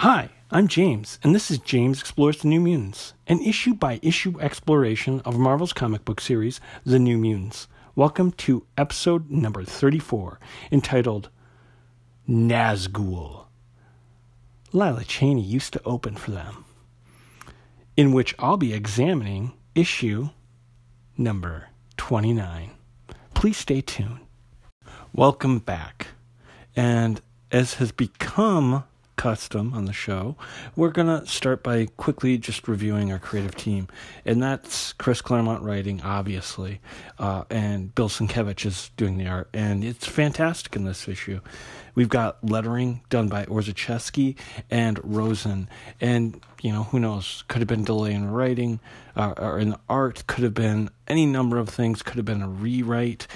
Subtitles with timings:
[0.00, 4.38] Hi, I'm James, and this is James Explores the New Mutants, an issue by issue
[4.40, 7.66] exploration of Marvel's comic book series, The New Mutants.
[7.94, 10.38] Welcome to episode number 34,
[10.70, 11.30] entitled
[12.28, 13.46] Nazgul.
[14.70, 16.66] Lila Cheney used to open for them,
[17.96, 20.28] in which I'll be examining issue
[21.16, 22.72] number 29.
[23.32, 24.20] Please stay tuned.
[25.14, 26.08] Welcome back.
[26.76, 28.84] And as has become
[29.16, 30.36] custom on the show,
[30.74, 33.88] we're going to start by quickly just reviewing our creative team.
[34.24, 36.80] And that's Chris Claremont writing, obviously,
[37.18, 39.48] uh, and Bill Sienkiewicz is doing the art.
[39.52, 41.40] And it's fantastic in this issue.
[41.94, 44.36] We've got lettering done by Orzechowski
[44.70, 45.68] and Rosen.
[46.00, 47.42] And, you know, who knows?
[47.48, 48.80] Could have been delay in writing
[49.16, 52.48] uh, or in art, could have been any number of things, could have been a
[52.48, 53.26] rewrite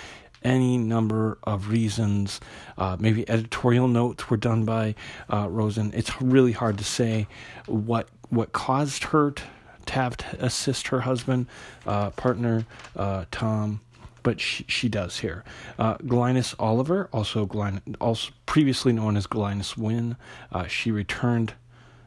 [0.43, 2.41] any number of reasons.
[2.79, 4.95] Uh, maybe editorial notes were done by
[5.33, 5.93] uh, Rosen.
[5.95, 7.27] It's really hard to say
[7.67, 9.43] what what caused her to,
[9.93, 11.47] have to assist her husband,
[11.85, 13.81] uh, partner uh, Tom,
[14.23, 15.43] but she, she does here.
[15.81, 20.17] Uh, Glynis Oliver, also Glyn, also previously known as Glynis Wein,
[20.53, 21.55] uh, she returned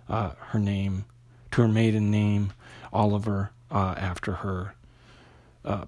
[0.08, 1.04] uh, her name
[1.52, 2.54] to her maiden name,
[2.94, 4.76] Oliver, after her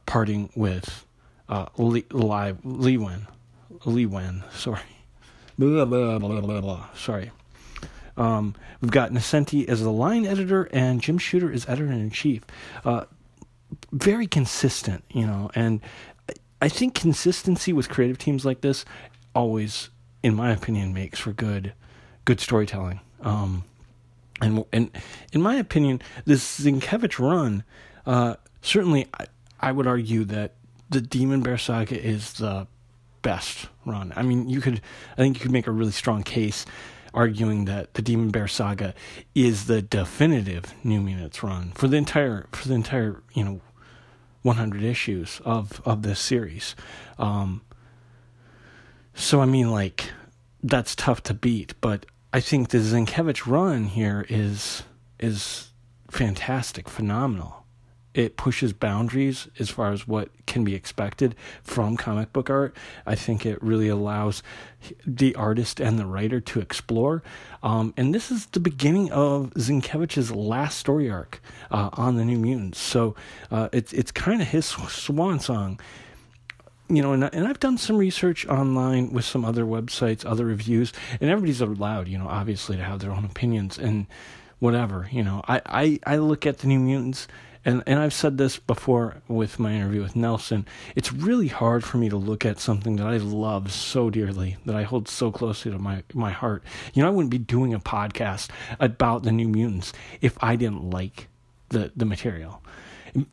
[0.06, 1.06] parting with
[1.50, 4.80] uh, Lee, Lee, Wen, sorry,
[5.58, 7.32] blah, blah, blah, blah, blah, sorry.
[8.18, 12.44] Um, we've got Nocenti as the line editor and Jim Shooter is editor in chief.
[12.86, 13.06] Uh,
[13.92, 15.82] very consistent, you know, and
[16.62, 18.86] I think consistency with creative teams like this
[19.34, 19.90] always,
[20.24, 21.74] in my opinion, makes for good,
[22.24, 23.02] good storytelling.
[23.22, 23.66] Um,
[24.42, 24.92] and and
[25.32, 27.64] in my opinion, this Sienkiewicz run,
[28.06, 29.26] uh, certainly I,
[29.60, 30.54] I would argue that
[30.90, 32.68] the Demon Bear Saga is the
[33.22, 34.14] best run.
[34.16, 34.82] I mean, you could,
[35.14, 36.66] I think you could make a really strong case
[37.14, 38.94] arguing that the Demon Bear Saga
[39.34, 43.62] is the definitive New Mutants run for the entire, for the entire, you know,
[44.44, 46.76] 100 issues of, of this series.
[47.18, 47.62] Um,
[49.16, 50.12] so, I mean, like,
[50.62, 54.84] that's tough to beat, but I think the Sienkiewicz run here is,
[55.20, 55.72] is
[56.12, 57.65] fantastic, phenomenal
[58.16, 62.76] it pushes boundaries as far as what can be expected from comic book art.
[63.06, 64.42] I think it really allows
[65.06, 67.24] the artist and the writer to explore.
[67.62, 72.40] Um, and this is the beginning of Sienkiewicz's last story arc uh, on the New
[72.40, 72.80] Mutants.
[72.80, 73.16] So
[73.52, 75.80] uh, it's it's kind of his swan song.
[76.88, 80.94] You know, and, and I've done some research online with some other websites, other reviews,
[81.20, 84.06] and everybody's allowed, you know, obviously to have their own opinions and
[84.60, 85.10] whatever.
[85.12, 87.28] You know, I, I, I look at the New Mutants
[87.66, 90.68] and and I've said this before with my interview with Nelson.
[90.96, 94.76] It's really hard for me to look at something that I love so dearly, that
[94.76, 96.64] I hold so closely to my my heart.
[96.94, 98.50] You know, I wouldn't be doing a podcast
[98.80, 101.28] about the New Mutants if I didn't like
[101.70, 102.62] the the material.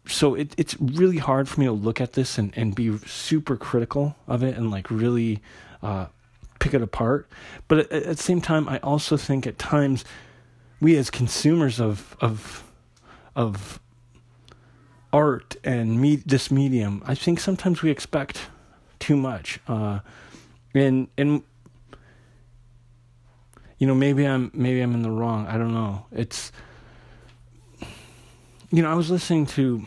[0.07, 3.57] So it it's really hard for me to look at this and and be super
[3.57, 5.43] critical of it and like really
[5.83, 6.07] uh,
[6.59, 7.29] pick it apart.
[7.69, 10.07] But at, at the same time, I also think at times
[10.81, 12.65] we as consumers of of
[13.37, 13.79] of
[15.13, 18.49] art and me- this medium, I think sometimes we expect
[18.99, 19.61] too much.
[19.69, 20.01] Uh,
[20.75, 21.43] and and
[23.79, 25.47] you know maybe I'm maybe I'm in the wrong.
[25.47, 26.07] I don't know.
[26.13, 26.53] It's
[28.71, 29.85] you know I was listening to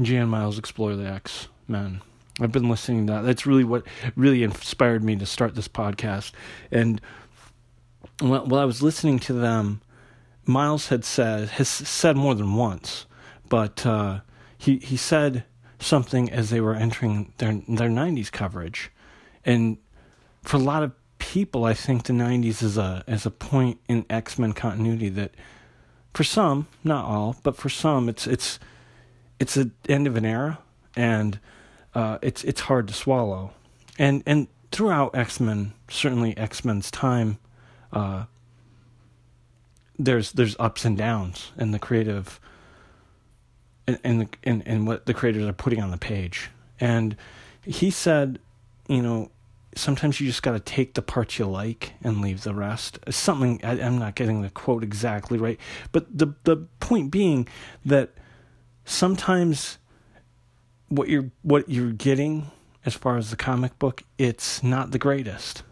[0.00, 2.00] Jay and Miles explore the X Men.
[2.40, 3.22] I've been listening to that.
[3.22, 3.84] That's really what
[4.14, 6.32] really inspired me to start this podcast.
[6.70, 7.00] And
[8.20, 9.80] while I was listening to them,
[10.46, 13.06] Miles had said has said more than once,
[13.48, 14.20] but uh,
[14.58, 15.44] he he said
[15.78, 18.90] something as they were entering their their 90s coverage.
[19.44, 19.78] And
[20.42, 24.04] for a lot of people I think the 90s is a is a point in
[24.10, 25.32] X-Men continuity that
[26.12, 28.58] for some not all but for some it's it's
[29.38, 30.58] it's the end of an era
[30.96, 31.38] and
[31.94, 33.52] uh, it's it's hard to swallow.
[33.98, 37.38] And and throughout X-Men certainly X-Men's time
[37.92, 38.24] uh,
[39.98, 42.40] there's there's ups and downs in the creative
[43.88, 46.50] and and and what the creators are putting on the page.
[46.80, 47.16] And
[47.64, 48.38] he said,
[48.88, 49.30] you know,
[49.74, 52.98] sometimes you just got to take the parts you like and leave the rest.
[53.10, 55.58] Something I, am not getting the quote exactly right,
[55.92, 57.48] but the the point being
[57.84, 58.10] that
[58.84, 59.78] sometimes
[60.88, 62.50] what you're what you're getting
[62.84, 65.62] as far as the comic book, it's not the greatest,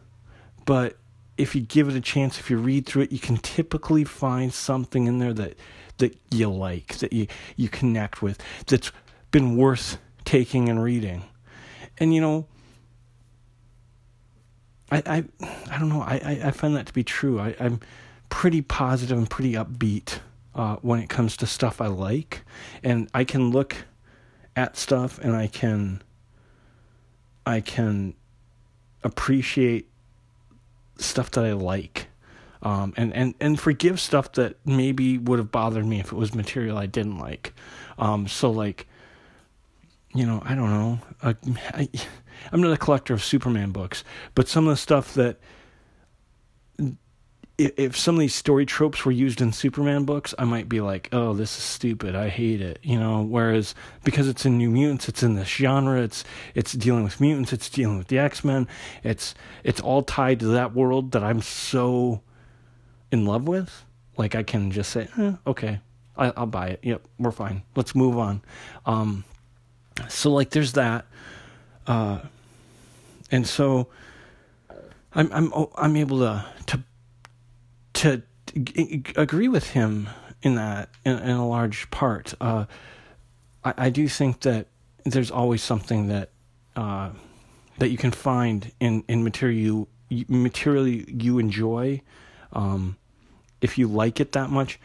[0.65, 0.97] but
[1.39, 4.53] if you give it a chance, if you read through it, you can typically find
[4.53, 5.57] something in there that
[5.99, 7.27] that you like, that you,
[7.57, 8.93] you connect with, that's
[9.31, 11.23] been worth taking and reading.
[11.99, 12.47] And you know,
[14.91, 15.25] I I
[15.71, 17.41] I don't know, I, I, find that to be true.
[17.41, 17.81] I, I'm
[18.29, 20.21] pretty positive and pretty upbeat
[20.55, 22.43] uh, when it comes to stuff I like,
[22.83, 23.77] and I can look
[24.55, 26.03] at stuff and I can
[27.45, 28.15] I can
[29.05, 29.89] appreciate
[30.99, 32.09] stuff that I like.
[32.63, 36.35] Um, and, and, and forgive stuff that maybe would have bothered me if it was
[36.35, 37.53] material I didn't like.
[37.99, 38.87] Um, so like,
[40.15, 40.99] you know, I don't know.
[41.23, 41.89] I,
[42.53, 44.05] I'm not a collector of Superman books,
[44.35, 45.39] but some of the stuff that
[47.59, 51.09] if some of these story tropes were used in Superman books, I might be like,
[51.13, 52.15] "Oh, this is stupid.
[52.15, 53.75] I hate it." You know, whereas
[54.05, 56.03] because it's in New Mutants, it's in this genre.
[56.03, 56.23] It's
[56.55, 57.53] it's dealing with mutants.
[57.55, 58.69] It's dealing with the X Men.
[59.03, 62.21] It's it's all tied to that world that I'm so
[63.11, 63.85] in love with.
[64.17, 65.81] Like I can just say, eh, "Okay,
[66.17, 66.81] I, will buy it.
[66.83, 67.63] Yep, we're fine.
[67.75, 68.43] Let's move on."
[68.87, 69.25] Um,
[70.09, 71.07] so like, there's that,
[71.87, 72.21] uh,
[73.31, 73.89] and so
[75.15, 76.83] I'm I'm I'm able to to
[77.95, 78.23] to
[79.17, 80.09] agree with him
[80.43, 82.35] in that in, in a large part.
[82.41, 82.67] Uh,
[83.65, 84.67] I, I, do think that
[85.05, 86.31] there's always something that
[86.77, 87.11] uh,
[87.79, 92.03] that you can find in in material you, material you enjoy.
[92.53, 92.97] Um,
[93.61, 94.79] if you like it that much,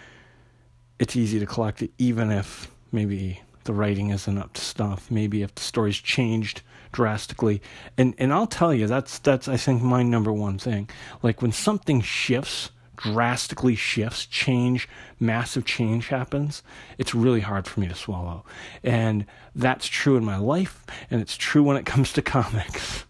[0.99, 5.09] it's easy to collect it, even if maybe the writing isn't up to stuff.
[5.11, 6.61] Maybe if the story's changed
[6.91, 7.61] drastically,
[7.97, 10.89] and and I'll tell you that's that's I think my number one thing.
[11.21, 12.71] Like when something shifts
[13.01, 14.87] drastically shifts, change,
[15.19, 16.61] massive change happens,
[16.99, 18.45] it's really hard for me to swallow.
[18.83, 19.25] And
[19.55, 23.05] that's true in my life, and it's true when it comes to comics.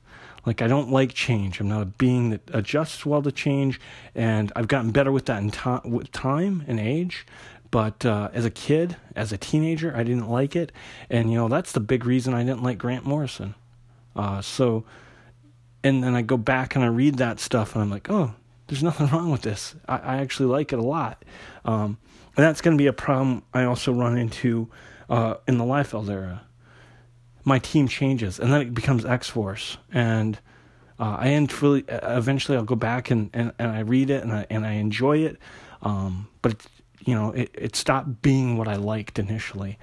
[0.45, 1.59] Like, I don't like change.
[1.59, 3.79] I'm not a being that adjusts well to change,
[4.15, 7.25] and I've gotten better with that in to- with time and age.
[7.69, 10.73] But uh, as a kid, as a teenager, I didn't like it.
[11.09, 13.55] And, you know, that's the big reason I didn't like Grant Morrison.
[14.13, 14.83] Uh, so,
[15.83, 18.33] and then I go back and I read that stuff, and I'm like, oh,
[18.67, 19.75] there's nothing wrong with this.
[19.87, 21.23] I, I actually like it a lot.
[21.63, 21.97] Um,
[22.35, 24.69] and that's going to be a problem I also run into
[25.09, 26.43] uh, in the Liefeld era.
[27.43, 30.37] My team changes, and then it becomes X Force, and
[31.01, 34.45] uh, I really, eventually I'll go back and, and, and I read it and I
[34.51, 35.37] and I enjoy it,
[35.81, 36.67] um, but it,
[37.03, 39.79] you know it, it stopped being what I liked initially.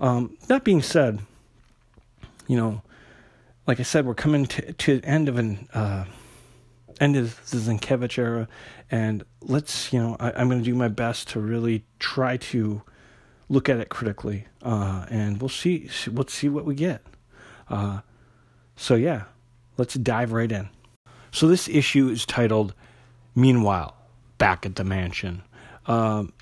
[0.00, 1.18] Um, that being said,
[2.46, 2.82] you know,
[3.66, 6.04] like I said, we're coming to to the end of an uh,
[7.00, 8.46] end of the Sienkiewicz era,
[8.88, 12.82] and let's you know I, am going to do my best to really try to
[13.52, 17.02] look at it critically, uh, and we'll see let's see what we get.
[17.68, 18.00] Uh,
[18.74, 19.24] so yeah,
[19.76, 20.68] let's dive right in.
[21.30, 22.74] So this issue is titled
[23.34, 23.94] "Meanwhile,
[24.38, 25.42] Back at the Mansion."
[25.86, 26.32] Um,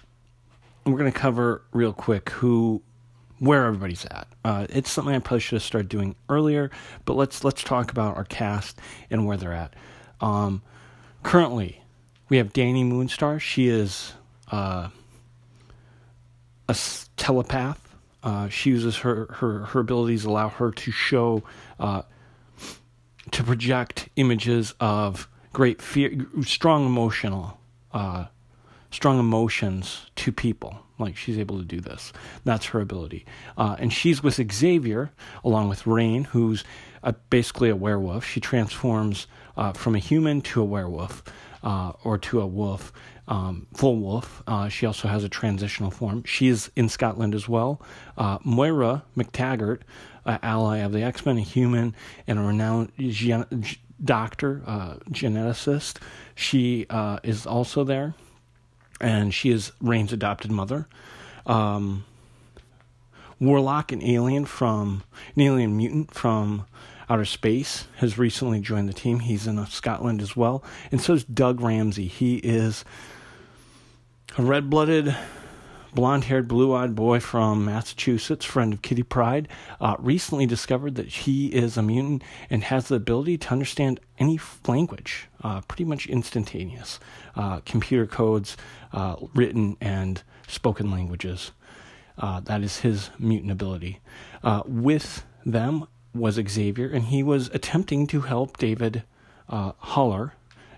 [0.87, 2.81] we're going to cover real quick who
[3.41, 4.29] where everybody's at.
[4.45, 6.71] Uh, it's something I probably should have started doing earlier,
[7.05, 8.79] but let's let's talk about our cast
[9.11, 9.75] and where they're at.
[10.21, 10.63] Um,
[11.25, 11.83] currently,
[12.29, 13.41] we have Danny Moonstar.
[13.41, 14.13] She is
[14.53, 14.91] uh,
[16.71, 16.77] a
[17.17, 17.97] telepath.
[18.23, 21.43] Uh, she uses her, her, her abilities allow her to show,
[21.79, 22.03] uh,
[23.31, 27.59] to project images of great fear, strong emotional,
[27.93, 28.27] uh,
[28.91, 30.79] strong emotions to people.
[30.99, 32.13] Like she's able to do this.
[32.45, 33.25] That's her ability.
[33.57, 35.13] Uh, and she's with Xavier
[35.43, 36.63] along with Rain, who's
[37.03, 38.27] a, basically a werewolf.
[38.27, 39.27] She transforms
[39.57, 41.23] uh, from a human to a werewolf
[41.63, 42.93] uh, or to a wolf,
[43.31, 44.43] um, full wolf.
[44.47, 46.25] Uh, she also has a transitional form.
[46.25, 47.81] She is in Scotland as well.
[48.19, 49.81] Uh, Moira MacTaggert,
[50.27, 51.95] ally of the X Men, a human
[52.27, 53.65] and a renowned gen-
[54.05, 55.99] doctor, uh, geneticist.
[56.35, 58.15] She uh, is also there,
[59.01, 60.89] and she is Rain's adopted mother.
[61.47, 62.05] Um,
[63.39, 65.05] Warlock, an alien from
[65.37, 66.67] an alien mutant from
[67.09, 69.21] outer space, has recently joined the team.
[69.21, 72.07] He's in Scotland as well, and so is Doug Ramsey.
[72.07, 72.85] He is
[74.39, 75.17] a red-blooded,
[75.93, 79.49] blonde-haired, blue-eyed boy from Massachusetts, friend of Kitty Pryde.
[79.81, 84.39] Uh, recently discovered that he is a mutant and has the ability to understand any
[84.69, 87.01] language, uh, pretty much instantaneous.
[87.35, 88.57] Uh, computer codes,
[88.93, 91.51] uh, written and spoken languages.
[92.17, 94.01] Uh, that is his mutant ability.
[94.45, 99.03] Uh, with them was Xavier, and he was attempting to help David
[99.49, 100.35] Haller,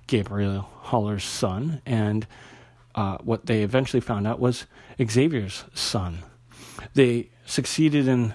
[0.07, 2.27] Gabrielle Haller's son, and
[2.95, 4.67] uh, what they eventually found out was
[5.03, 6.19] Xavier's son.
[6.95, 8.35] They succeeded in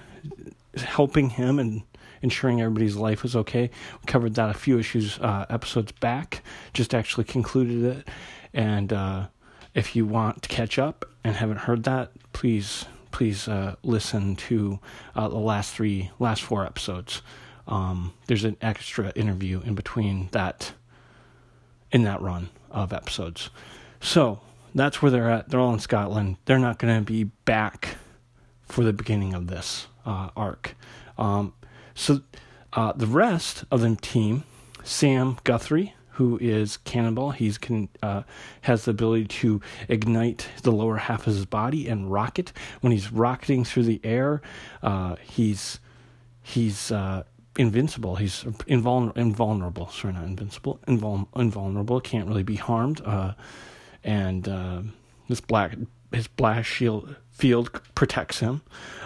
[0.76, 1.82] helping him and
[2.22, 3.70] ensuring everybody's life was okay.
[4.00, 8.08] We covered that a few issues, uh, episodes back, just actually concluded it.
[8.52, 9.26] And uh,
[9.74, 14.78] if you want to catch up and haven't heard that, please please uh, listen to
[15.16, 17.22] uh, the last three, last four episodes.
[17.66, 20.72] Um, there's an extra interview in between that,
[21.90, 23.50] in that run of episodes.
[24.00, 24.40] So
[24.74, 25.48] that's where they're at.
[25.48, 26.36] They're all in Scotland.
[26.44, 27.96] They're not going to be back
[28.62, 30.74] for the beginning of this uh, arc.
[31.16, 31.54] Um,
[31.94, 32.20] so
[32.72, 34.44] uh, the rest of the team,
[34.84, 37.30] Sam Guthrie, who is Cannonball.
[37.30, 38.22] He's can uh,
[38.62, 42.52] has the ability to ignite the lower half of his body and rocket.
[42.80, 44.42] When he's rocketing through the air,
[44.82, 45.78] uh, he's
[46.42, 47.22] he's uh,
[47.56, 48.16] invincible.
[48.16, 49.88] He's invulner- invulnerable.
[49.90, 50.80] Sorry, not invincible.
[50.88, 52.00] Invul- invulnerable.
[52.00, 53.00] Can't really be harmed.
[54.04, 54.82] And uh,
[55.28, 55.76] this black
[56.12, 58.62] his blast shield field protects him.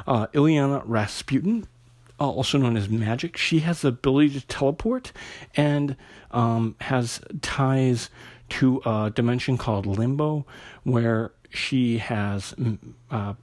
[0.06, 1.66] Uh, Illyana Rasputin
[2.22, 5.10] uh, also known as Magik, She has the ability to teleport
[5.56, 5.96] and
[6.30, 8.10] um, has ties
[8.50, 10.46] to a dimension called Limbo,
[10.84, 12.54] where she has
[13.10, 13.34] uh,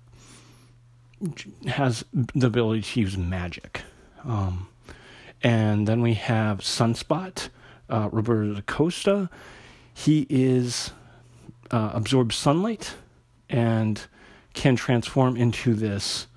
[1.68, 3.82] has the ability to use magic.
[4.24, 4.70] Um,
[5.42, 7.50] and then we have Sunspot,
[7.90, 9.30] uh, Roberto da Costa.
[9.94, 10.92] He is
[11.72, 12.96] uh, absorbs sunlight
[13.50, 14.02] and
[14.54, 16.28] can transform into this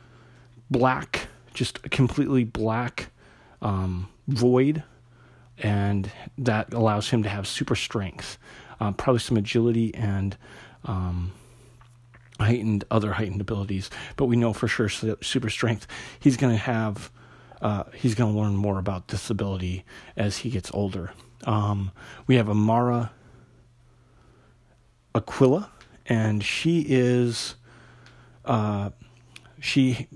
[0.71, 3.11] black just completely black
[3.61, 4.83] um, void,
[5.59, 8.39] and that allows him to have super strength,
[8.81, 10.37] uh, probably some agility and
[10.85, 11.33] um,
[12.41, 13.91] heightened other heightened abilities.
[14.17, 15.87] But we know for sure super strength.
[16.19, 17.11] He's going to have.
[17.61, 19.85] Uh, he's going to learn more about this ability
[20.17, 21.13] as he gets older.
[21.45, 21.93] Um,
[22.27, 23.13] we have Amara
[25.15, 25.71] Aquila,
[26.07, 27.55] and she is.
[28.45, 28.91] Uh,
[29.61, 30.09] she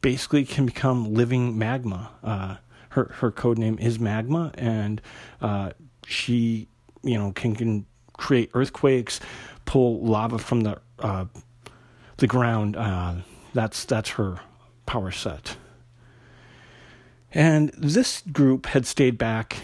[0.00, 2.10] basically can become living magma.
[2.22, 2.56] Uh,
[2.90, 5.00] her her code name is Magma, and
[5.40, 5.70] uh,
[6.06, 6.68] she
[7.02, 9.20] you know can can create earthquakes,
[9.64, 11.24] pull lava from the uh,
[12.18, 12.76] the ground.
[12.76, 13.16] Uh,
[13.52, 14.40] that's that's her
[14.86, 15.56] power set.
[17.32, 19.56] And this group had stayed back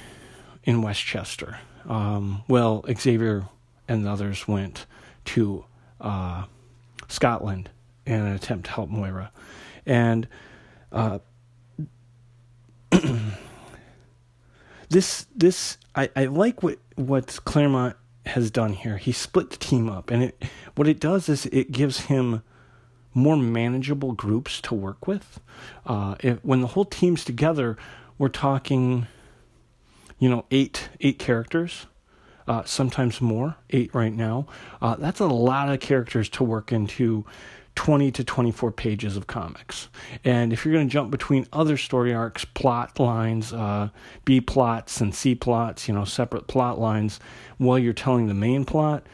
[0.64, 1.60] in Westchester.
[1.88, 3.44] Um, well, Xavier
[3.90, 4.86] and the others went
[5.26, 5.64] to
[6.00, 6.44] uh,
[7.08, 7.68] Scotland
[8.06, 9.30] in an attempt to help Moira
[9.86, 10.28] and
[10.92, 11.18] uh,
[14.88, 18.98] this this I, I like what what Claremont has done here.
[18.98, 20.42] He split the team up, and it
[20.74, 22.42] what it does is it gives him
[23.12, 25.40] more manageable groups to work with.
[25.84, 27.76] Uh, when the whole team's together,
[28.18, 29.06] we're talking,
[30.18, 31.86] you know, eight eight characters,
[32.48, 34.46] uh, sometimes more, eight right now.
[34.80, 37.24] Uh, that's a lot of characters to work into
[37.76, 39.88] 20 to 24 pages of comics.
[40.24, 43.90] And if you're going to jump between other story arcs, plot lines, uh,
[44.24, 47.20] B plots, and C plots, you know, separate plot lines,
[47.58, 49.04] while you're telling the main plot,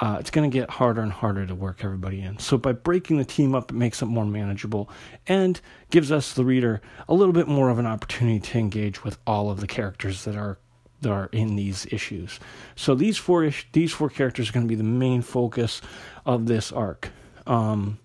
[0.00, 2.38] uh, it's going to get harder and harder to work everybody in.
[2.38, 4.90] So by breaking the team up, it makes it more manageable
[5.26, 5.60] and
[5.90, 9.50] gives us, the reader, a little bit more of an opportunity to engage with all
[9.50, 10.58] of the characters that are
[11.02, 12.40] that are in these issues.
[12.74, 15.82] So these four ish, these four characters are going to be the main focus
[16.24, 17.10] of this arc.
[17.46, 17.98] Um,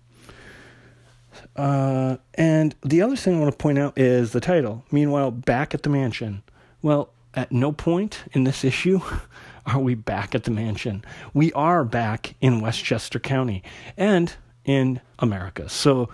[1.56, 4.84] uh, and the other thing I want to point out is the title.
[4.90, 6.42] Meanwhile, back at the mansion.
[6.82, 9.00] Well, at no point in this issue
[9.66, 11.04] are we back at the mansion.
[11.34, 13.62] We are back in Westchester County
[13.96, 15.68] and in America.
[15.68, 16.08] So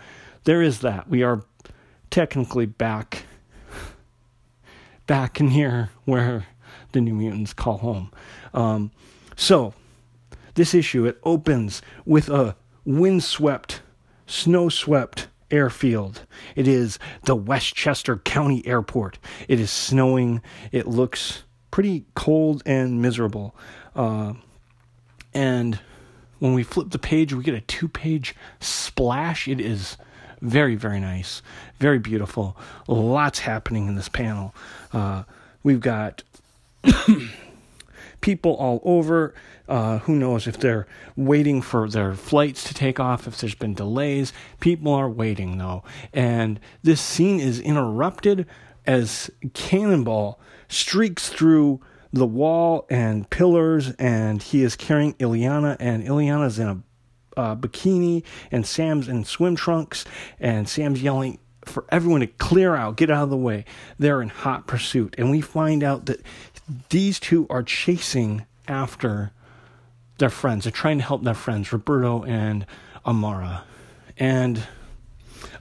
[0.45, 1.09] there is that.
[1.09, 1.43] We are
[2.11, 3.25] technically back
[5.07, 6.47] back in here where
[6.95, 8.11] the New Mutants call home.
[8.55, 8.91] Um,
[9.37, 9.75] so
[10.55, 13.83] this issue it opens with a windswept,
[14.27, 16.23] snow-swept airfield.
[16.57, 19.19] It is the Westchester County Airport.
[19.49, 20.41] It is snowing.
[20.73, 23.55] It looks pretty cold and miserable.
[23.95, 24.35] Uh,
[25.35, 25.79] and
[26.39, 29.49] when we flip the page, we get a two page splash.
[29.49, 29.97] It is
[30.41, 31.43] very, very nice,
[31.81, 32.57] very beautiful.
[32.87, 34.55] Lots happening in this panel.
[34.93, 35.25] Uh,
[35.63, 36.23] we've got
[38.21, 39.35] people all over.
[39.67, 40.87] Uh, who knows if they're
[41.17, 44.33] waiting for their flights to take off, if there's been delays.
[44.61, 45.83] People are waiting though.
[46.13, 48.47] And this scene is interrupted
[48.87, 50.39] as Cannonball
[50.69, 51.81] streaks through
[52.13, 56.83] the wall and pillars, and he is carrying Illyana, and Illyana's in a
[57.37, 58.23] uh, bikini,
[58.53, 60.05] and Sam's in swim trunks,
[60.39, 63.65] and Sam's yelling for everyone to clear out, get out of the way.
[63.99, 66.21] They're in hot pursuit, and we find out that
[66.89, 69.33] these two are chasing after
[70.19, 70.65] their friends.
[70.65, 72.67] They're trying to help their friends, Roberto and
[73.05, 73.65] Amara.
[74.17, 74.63] And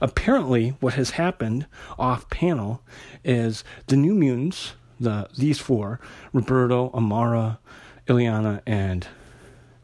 [0.00, 1.66] apparently, what has happened
[1.98, 2.82] off panel
[3.24, 6.00] is the New Mutants, the these four,
[6.32, 7.58] Roberto, Amara,
[8.06, 9.06] Illyana, and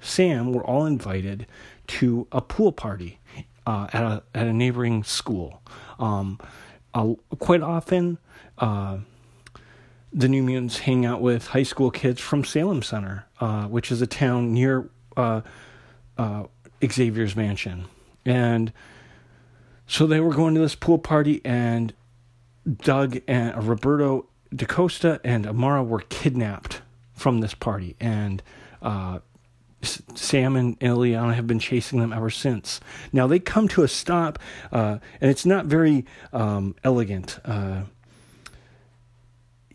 [0.00, 1.46] Sam, were all invited
[1.88, 3.18] to a pool party
[3.66, 5.62] uh, at a at a neighboring school.
[5.98, 6.38] Um,
[6.94, 8.18] uh, quite often,
[8.58, 8.98] uh,
[10.12, 14.02] the New Mutants hang out with high school kids from Salem Center, uh, which is
[14.02, 15.40] a town near uh,
[16.18, 16.44] uh,
[16.84, 17.86] Xavier's mansion,
[18.24, 18.72] and
[19.86, 21.92] so they were going to this pool party, and
[22.82, 28.42] Doug and uh, Roberto DaCosta and Amara were kidnapped from this party, and
[28.82, 29.20] uh,
[29.82, 32.80] Sam and Illyana have been chasing them ever since.
[33.12, 34.38] Now they come to a stop,
[34.72, 37.38] uh, and it's not very um, elegant.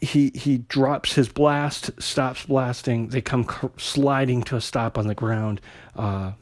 [0.05, 3.09] He he drops his blast, stops blasting.
[3.09, 3.47] They come
[3.77, 5.61] sliding to a stop on the ground.
[5.95, 6.33] Uh,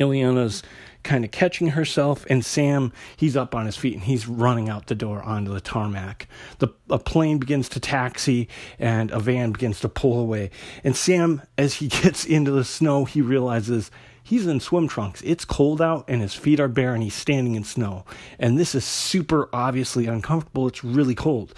[0.00, 0.62] Illyana's
[1.04, 4.86] kind of catching herself, and Sam, he's up on his feet and he's running out
[4.86, 6.26] the door onto the tarmac.
[6.58, 10.50] The a plane begins to taxi, and a van begins to pull away.
[10.82, 13.90] And Sam, as he gets into the snow, he realizes
[14.24, 15.22] he's in swim trunks.
[15.22, 18.04] It's cold out, and his feet are bare, and he's standing in snow.
[18.40, 20.66] And this is super obviously uncomfortable.
[20.66, 21.54] It's really cold,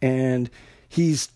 [0.00, 0.48] and
[0.88, 1.30] he's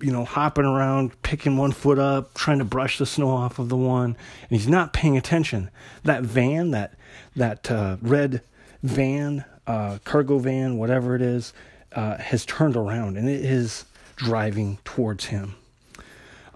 [0.00, 3.68] you know, hopping around, picking one foot up, trying to brush the snow off of
[3.68, 4.16] the one,
[4.48, 5.70] and he's not paying attention.
[6.04, 6.94] That van, that
[7.34, 8.42] that uh, red
[8.82, 11.52] van, uh, cargo van, whatever it is,
[11.92, 13.84] uh, has turned around and it is
[14.16, 15.54] driving towards him.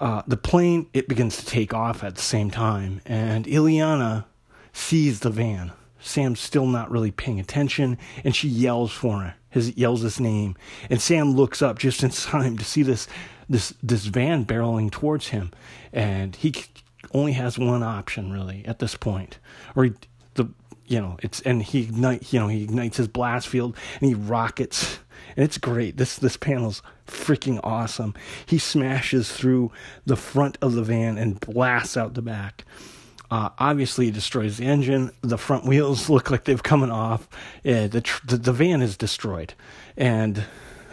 [0.02, 4.24] Uh, the plane it begins to take off at the same time, and Illyana
[4.72, 5.70] sees the van.
[6.00, 9.34] Sam's still not really paying attention, and she yells for him.
[9.48, 10.56] His yells his name,
[10.90, 13.06] and Sam looks up just in time to see this
[13.48, 15.52] this this van barreling towards him,
[15.92, 16.52] and he
[17.12, 19.38] only has one option really at this point,
[19.76, 19.92] or he,
[20.92, 24.14] you know it's and he ignite you know he ignites his blast field and he
[24.14, 24.98] rockets
[25.36, 25.96] and it's great.
[25.96, 28.14] This this panel's freaking awesome.
[28.46, 29.72] He smashes through
[30.04, 32.64] the front of the van and blasts out the back.
[33.30, 35.10] Uh, obviously, destroys the engine.
[35.22, 37.28] The front wheels look like they've coming off.
[37.62, 39.54] The, tr- the the van is destroyed,
[39.96, 40.44] and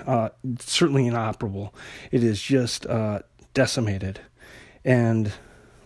[0.05, 1.73] uh, certainly inoperable.
[2.11, 3.19] It is just uh,
[3.53, 4.21] decimated,
[4.85, 5.33] and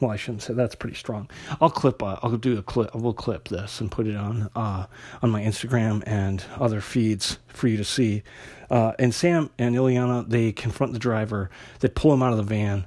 [0.03, 1.29] well, I shouldn't say that's pretty strong.
[1.61, 2.03] I'll clip.
[2.03, 2.93] Uh, I'll do a clip.
[2.93, 4.85] We'll clip this and put it on uh,
[5.21, 8.23] on my Instagram and other feeds for you to see.
[8.69, 11.49] Uh, and Sam and Illyana they confront the driver.
[11.79, 12.85] They pull him out of the van,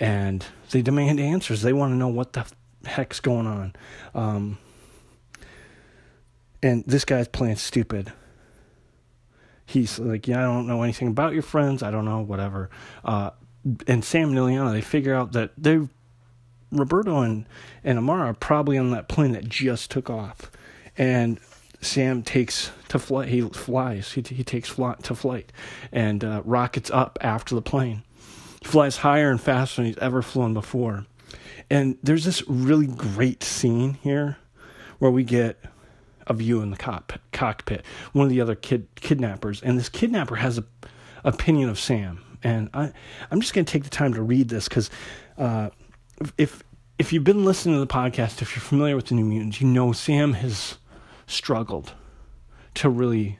[0.00, 1.62] and they demand answers.
[1.62, 2.46] They want to know what the
[2.86, 3.76] heck's going on.
[4.14, 4.58] Um,
[6.62, 8.12] and this guy's playing stupid
[9.66, 11.82] he's like, yeah, I don't know anything about your friends.
[11.82, 12.68] I don't know, whatever.
[13.02, 13.30] Uh,
[13.86, 15.80] and Sam and Illyana, they figure out that they,
[16.78, 17.46] Roberto and,
[17.82, 20.50] and Amara are probably on that plane that just took off.
[20.96, 21.40] And
[21.80, 23.28] Sam takes to flight.
[23.28, 24.12] He flies.
[24.12, 25.52] He, he takes flight to flight,
[25.92, 28.02] and uh, rockets up after the plane.
[28.60, 31.06] He flies higher and faster than he's ever flown before.
[31.70, 34.38] And there's this really great scene here
[34.98, 35.58] where we get
[36.26, 40.36] a view in the cockpit, cockpit one of the other kid kidnappers, and this kidnapper
[40.36, 40.64] has a
[41.24, 42.20] opinion of Sam.
[42.42, 42.92] And I,
[43.30, 44.90] I'm just going to take the time to read this because
[45.38, 45.70] uh,
[46.38, 46.62] if
[46.98, 49.66] if you've been listening to the podcast, if you're familiar with the New Mutants, you
[49.66, 50.78] know Sam has
[51.26, 51.94] struggled
[52.74, 53.38] to really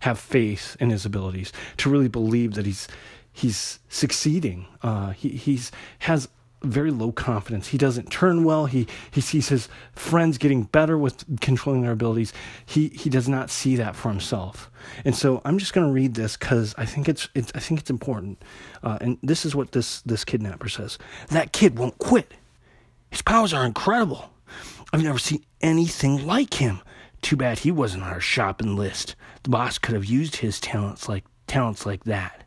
[0.00, 2.88] have faith in his abilities, to really believe that he's
[3.32, 4.66] he's succeeding.
[4.82, 6.28] Uh, he he's has
[6.62, 7.68] very low confidence.
[7.68, 8.66] He doesn't turn well.
[8.66, 12.32] He he sees his friends getting better with controlling their abilities.
[12.66, 14.70] He he does not see that for himself.
[15.04, 17.80] And so I'm just going to read this because I think it's, it's I think
[17.80, 18.42] it's important.
[18.82, 20.98] Uh, and this is what this this kidnapper says.
[21.28, 22.32] That kid won't quit.
[23.10, 24.30] His powers are incredible.
[24.92, 26.80] I've never seen anything like him.
[27.20, 29.16] Too bad he wasn't on our shopping list.
[29.42, 32.44] The boss could have used his talents like talents like that.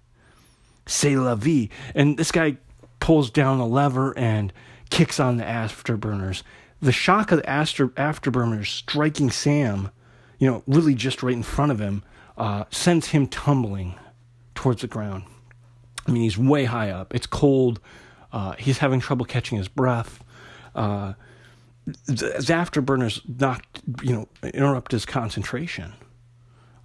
[0.86, 1.70] C'est la vie.
[1.94, 2.58] And this guy
[3.02, 4.54] pulls down the lever and
[4.90, 6.44] kicks on the afterburners.
[6.82, 9.92] The shock of the after, afterburners striking Sam,
[10.40, 12.04] you know, really just right in front of him,
[12.38, 13.96] uh, sends him tumbling
[14.56, 15.24] towards the ground.
[16.08, 17.14] I mean, he's way high up.
[17.14, 17.82] It's cold.
[18.32, 20.24] Uh, he's having trouble catching his breath.
[20.74, 21.14] Uh,
[22.06, 25.94] the, the afterburners knocked, you know, interrupt his concentration.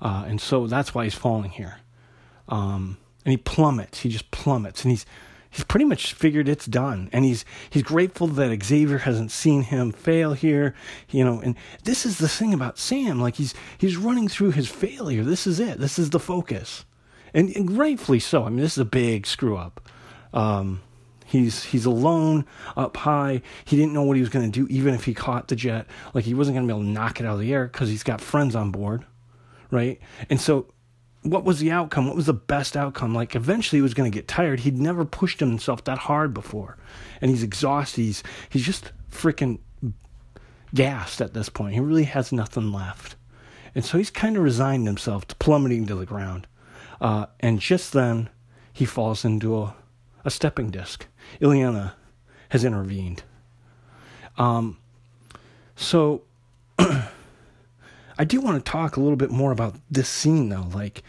[0.00, 1.78] Uh, and so that's why he's falling here.
[2.48, 4.00] Um, and he plummets.
[4.00, 4.82] He just plummets.
[4.82, 5.06] And he's
[5.50, 7.08] he's pretty much figured it's done.
[7.12, 10.74] And he's he's grateful that Xavier hasn't seen him fail here
[11.10, 11.40] you know.
[11.40, 15.24] And this is the thing about Sam like he's he's running through his failure.
[15.24, 15.78] This is it.
[15.78, 16.84] This is the focus.
[17.34, 18.44] And, and rightfully so.
[18.44, 19.88] I mean this is a big screw up.
[20.32, 20.82] Um,
[21.24, 23.42] he's he's alone up high.
[23.64, 25.86] He didn't know what he was going to do even if he caught the jet.
[26.14, 27.88] Like he wasn't going to be able to knock it out of the air cuz
[27.88, 29.04] he's got friends on board
[29.70, 30.00] right?
[30.30, 30.66] And so
[31.30, 32.06] what was the outcome?
[32.06, 33.14] What was the best outcome?
[33.14, 34.60] Like eventually he was going to get tired.
[34.60, 36.76] He'd never pushed himself that hard before.
[37.20, 38.02] And he's exhausted.
[38.02, 39.58] He's he's just freaking
[40.74, 41.74] gassed at this point.
[41.74, 43.16] He really has nothing left.
[43.74, 46.46] And so he's kind of resigned himself to plummeting to the ground.
[47.00, 48.30] Uh, and just then
[48.72, 49.74] he falls into a,
[50.24, 51.06] a stepping disc.
[51.40, 51.92] Illyana
[52.50, 53.22] has intervened.
[54.38, 54.78] Um,
[55.74, 56.22] so
[58.18, 60.68] I do want to talk a little bit more about this scene though.
[60.72, 61.02] Like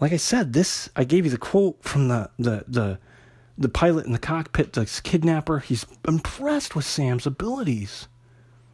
[0.00, 2.98] like I said, this I gave you the quote from the the the
[3.58, 5.58] the pilot in the cockpit, the kidnapper.
[5.60, 8.08] He's impressed with Sam's abilities.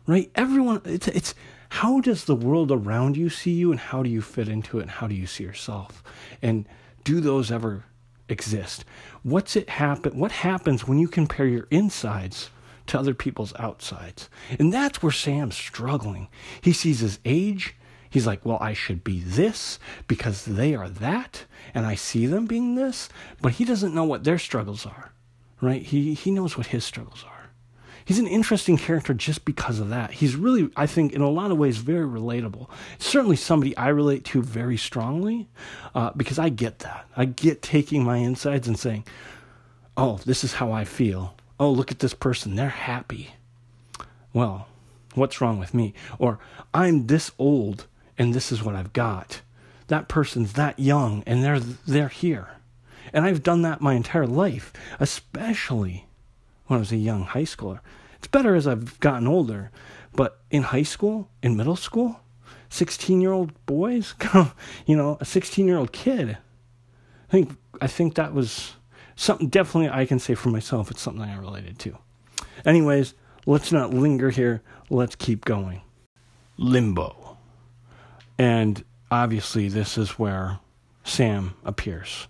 [0.06, 0.30] Right?
[0.34, 1.34] Everyone it's it's
[1.70, 4.82] how does the world around you see you and how do you fit into it
[4.82, 6.02] and how do you see yourself?
[6.40, 6.66] And
[7.04, 7.84] do those ever
[8.28, 8.84] exist?
[9.22, 12.50] What's it happen what happens when you compare your insides
[12.88, 14.28] to other people's outsides.
[14.58, 16.28] And that's where Sam's struggling.
[16.60, 17.74] He sees his age.
[18.10, 22.46] He's like, well, I should be this because they are that, and I see them
[22.46, 23.08] being this,
[23.42, 25.12] but he doesn't know what their struggles are,
[25.60, 25.82] right?
[25.82, 27.50] He, he knows what his struggles are.
[28.06, 30.12] He's an interesting character just because of that.
[30.12, 32.70] He's really, I think, in a lot of ways, very relatable.
[32.98, 35.46] Certainly somebody I relate to very strongly
[35.94, 37.06] uh, because I get that.
[37.14, 39.04] I get taking my insides and saying,
[39.98, 43.34] oh, this is how I feel oh, look at this person, they're happy.
[44.32, 44.68] Well,
[45.14, 45.94] what's wrong with me?
[46.18, 46.38] Or
[46.72, 49.40] I'm this old and this is what I've got.
[49.88, 52.48] That person's that young and they're they're here.
[53.12, 56.06] And I've done that my entire life, especially
[56.66, 57.80] when I was a young high schooler.
[58.18, 59.70] It's better as I've gotten older,
[60.14, 62.20] but in high school, in middle school,
[62.70, 64.14] 16-year-old boys,
[64.86, 66.36] you know, a 16-year-old kid.
[67.28, 68.74] I think I think that was
[69.18, 70.90] something definitely I can say for myself.
[70.90, 71.98] It's something I related to.
[72.64, 73.14] Anyways,
[73.46, 74.62] let's not linger here.
[74.88, 75.82] Let's keep going.
[76.56, 77.36] Limbo.
[78.38, 80.60] And obviously, this is where
[81.02, 82.28] Sam appears,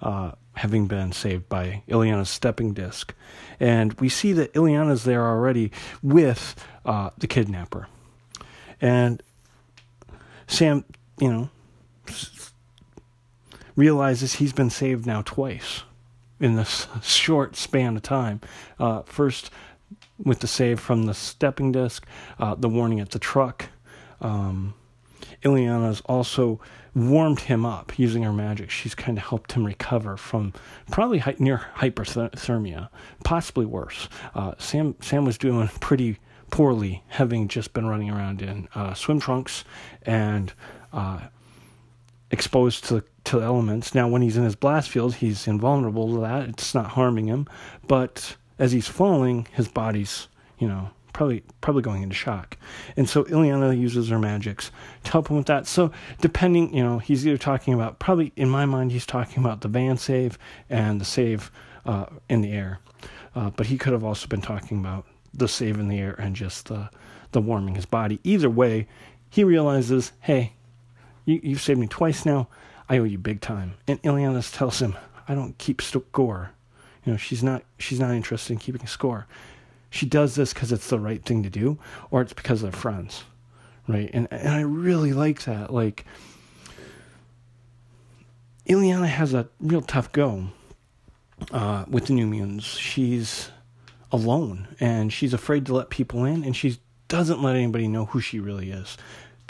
[0.00, 3.14] uh, having been saved by Illyana's stepping disc.
[3.58, 5.70] And we see that Illyana's there already
[6.02, 6.54] with
[6.86, 7.86] uh, the kidnapper.
[8.80, 9.22] And
[10.46, 10.86] Sam,
[11.18, 11.50] you know,
[13.76, 15.82] realizes he's been saved now twice
[16.40, 18.40] in this short span of time.
[18.78, 19.50] Uh, first,
[20.18, 22.06] with the save from the stepping disc,
[22.38, 23.66] uh, the warning at the truck.
[24.20, 24.74] Um,
[25.42, 26.60] Illyana's also
[26.94, 28.70] warmed him up using her magic.
[28.70, 30.52] She's kind of helped him recover from
[30.90, 32.88] probably hi- near hyperthermia,
[33.24, 34.08] possibly worse.
[34.34, 36.18] Uh, Sam Sam was doing pretty
[36.50, 39.64] poorly, having just been running around in uh, swim trunks
[40.02, 40.52] and
[40.92, 41.20] uh,
[42.30, 43.94] exposed to to elements.
[43.94, 46.48] Now, when he's in his blast field, he's invulnerable to that.
[46.48, 47.46] It's not harming him.
[47.86, 50.28] But as he's falling, his body's,
[50.58, 52.56] you know, probably probably going into shock.
[52.96, 54.70] And so Illyana uses her magics
[55.04, 55.66] to help him with that.
[55.66, 59.60] So depending, you know, he's either talking about probably in my mind he's talking about
[59.60, 61.50] the van save and the save
[61.84, 62.78] uh, in the air,
[63.34, 66.34] uh, but he could have also been talking about the save in the air and
[66.36, 66.88] just the
[67.32, 68.18] the warming his body.
[68.24, 68.88] Either way,
[69.28, 70.52] he realizes, hey,
[71.24, 72.48] you, you've saved me twice now.
[72.90, 73.74] I owe you big time.
[73.86, 74.96] And Illyana tells him,
[75.28, 76.50] I don't keep score.
[77.06, 79.26] You know, she's not she's not interested in keeping score.
[79.90, 81.78] She does this because it's the right thing to do,
[82.10, 83.22] or it's because they're friends,
[83.88, 84.10] right?
[84.12, 85.72] And and I really like that.
[85.72, 86.04] Like,
[88.68, 90.48] Illyana has a real tough go
[91.52, 92.76] uh, with the New Mutants.
[92.76, 93.50] She's
[94.10, 98.20] alone, and she's afraid to let people in, and she doesn't let anybody know who
[98.20, 98.96] she really is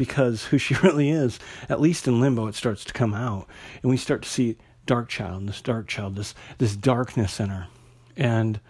[0.00, 3.46] because who she really is, at least in limbo, it starts to come out.
[3.82, 7.66] And we start to see Darkchild, this Darkchild, this, this darkness in her.
[8.16, 8.60] And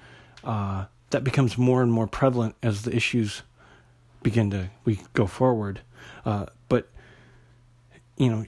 [0.43, 3.45] uh, that becomes more and more prevalent as the issues
[4.25, 5.83] begin to we go forward.
[6.27, 6.89] Uh, but,
[8.17, 8.45] you know,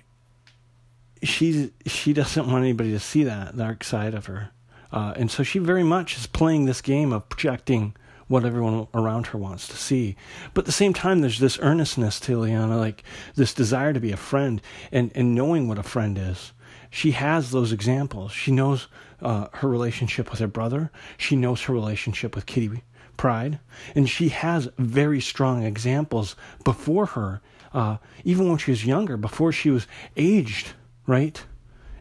[1.23, 4.51] she's, she doesn't want anybody to see that dark side of her.
[4.91, 7.95] Uh, and so she very much is playing this game of projecting
[8.29, 10.17] what everyone around her wants to see.
[10.55, 13.03] But at the same time, there's this earnestness to Illyana, like
[13.35, 16.53] this desire to be a friend and, and knowing what a friend is.
[16.91, 18.33] She has those examples.
[18.33, 18.89] She knows
[19.21, 20.91] uh, her relationship with her brother.
[21.17, 22.83] She knows her relationship with Kitty
[23.17, 23.61] Pryde.
[23.95, 27.41] And she has very strong examples before her,
[27.73, 30.73] uh, even when she was younger, before she was aged,
[31.07, 31.43] right?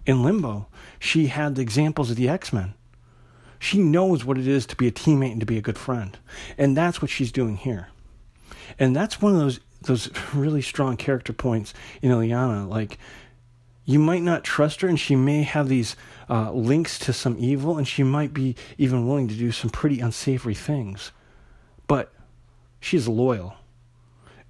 [0.06, 0.68] In limbo,
[1.00, 2.74] she had the examples of the X Men
[3.62, 6.17] she knows what it is to be a teammate and to be a good friend.
[6.58, 7.89] And that's what she's doing here.
[8.80, 11.71] And that's one of those those really strong character points
[12.02, 12.67] in Illyana.
[12.67, 12.97] Like
[13.86, 15.95] you might not trust her, and she may have these
[16.28, 20.00] uh, links to some evil, and she might be even willing to do some pretty
[20.00, 21.12] unsavory things.
[21.86, 22.12] But
[22.80, 23.58] she's loyal,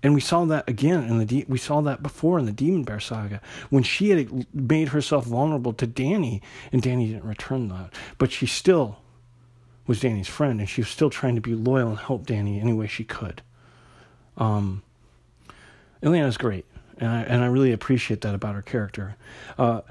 [0.04, 2.84] and we saw that again in the de- we saw that before in the Demon
[2.84, 7.94] Bear saga when she had made herself vulnerable to Danny, and Danny didn't return that,
[8.18, 9.00] but she still
[9.88, 12.74] was Danny's friend, and she was still trying to be loyal and help Danny any
[12.74, 13.42] way she could.
[14.38, 14.84] Um,
[16.02, 16.66] Illyana's great,
[16.98, 19.16] and I and I really appreciate that about her character.
[19.58, 19.82] Uh,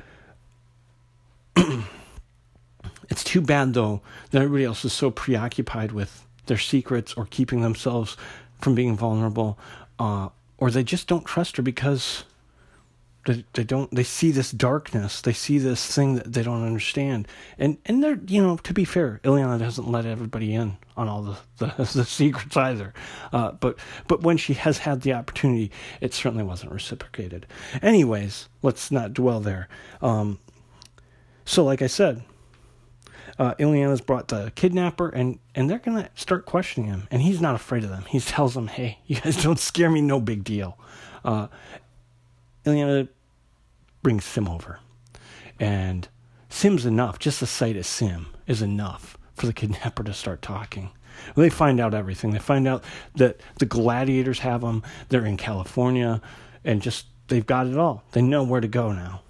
[3.08, 7.60] it's too bad though that everybody else is so preoccupied with their secrets or keeping
[7.60, 8.16] themselves
[8.60, 9.58] from being vulnerable,
[10.00, 12.24] uh, or they just don't trust her because
[13.26, 15.20] they, they don't they see this darkness.
[15.20, 17.28] They see this thing that they don't understand.
[17.58, 21.22] And and they're you know to be fair Illyana doesn't let everybody in on all
[21.22, 22.94] the the, the secrets either.
[23.30, 27.46] Uh, but but when she has had the opportunity it certainly wasn't reciprocated.
[27.82, 29.68] Anyways let's not dwell there.
[30.00, 30.38] Um,
[31.44, 32.22] so like I said
[33.38, 37.08] uh, Illyana's brought the kidnapper, and, and they're to start questioning him.
[37.10, 38.04] And he's not afraid of them.
[38.08, 40.78] He tells them, hey, you guys don't scare me, no big deal.
[41.24, 41.48] Uh,
[42.64, 43.08] Illyana
[44.02, 44.80] brings S'ym over.
[45.58, 46.08] And
[46.48, 47.18] S'ym's enough.
[47.18, 50.90] Just the sight of S'ym is enough for the kidnapper to start talking.
[51.36, 52.30] They find out everything.
[52.30, 52.82] They find out
[53.16, 54.82] that the gladiators have them.
[55.08, 56.22] They're in California,
[56.64, 58.04] and just they've got it all.
[58.12, 59.22] They know where to go now.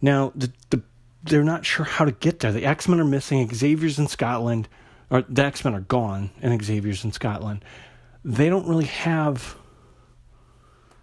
[0.00, 0.82] Now, the, the
[1.22, 2.52] they're not sure how to get there.
[2.52, 3.48] The X Men are missing.
[3.52, 4.68] Xavier's in Scotland,
[5.10, 7.64] or the X Men are gone, and Xavier's in Scotland.
[8.24, 9.56] They don't really have,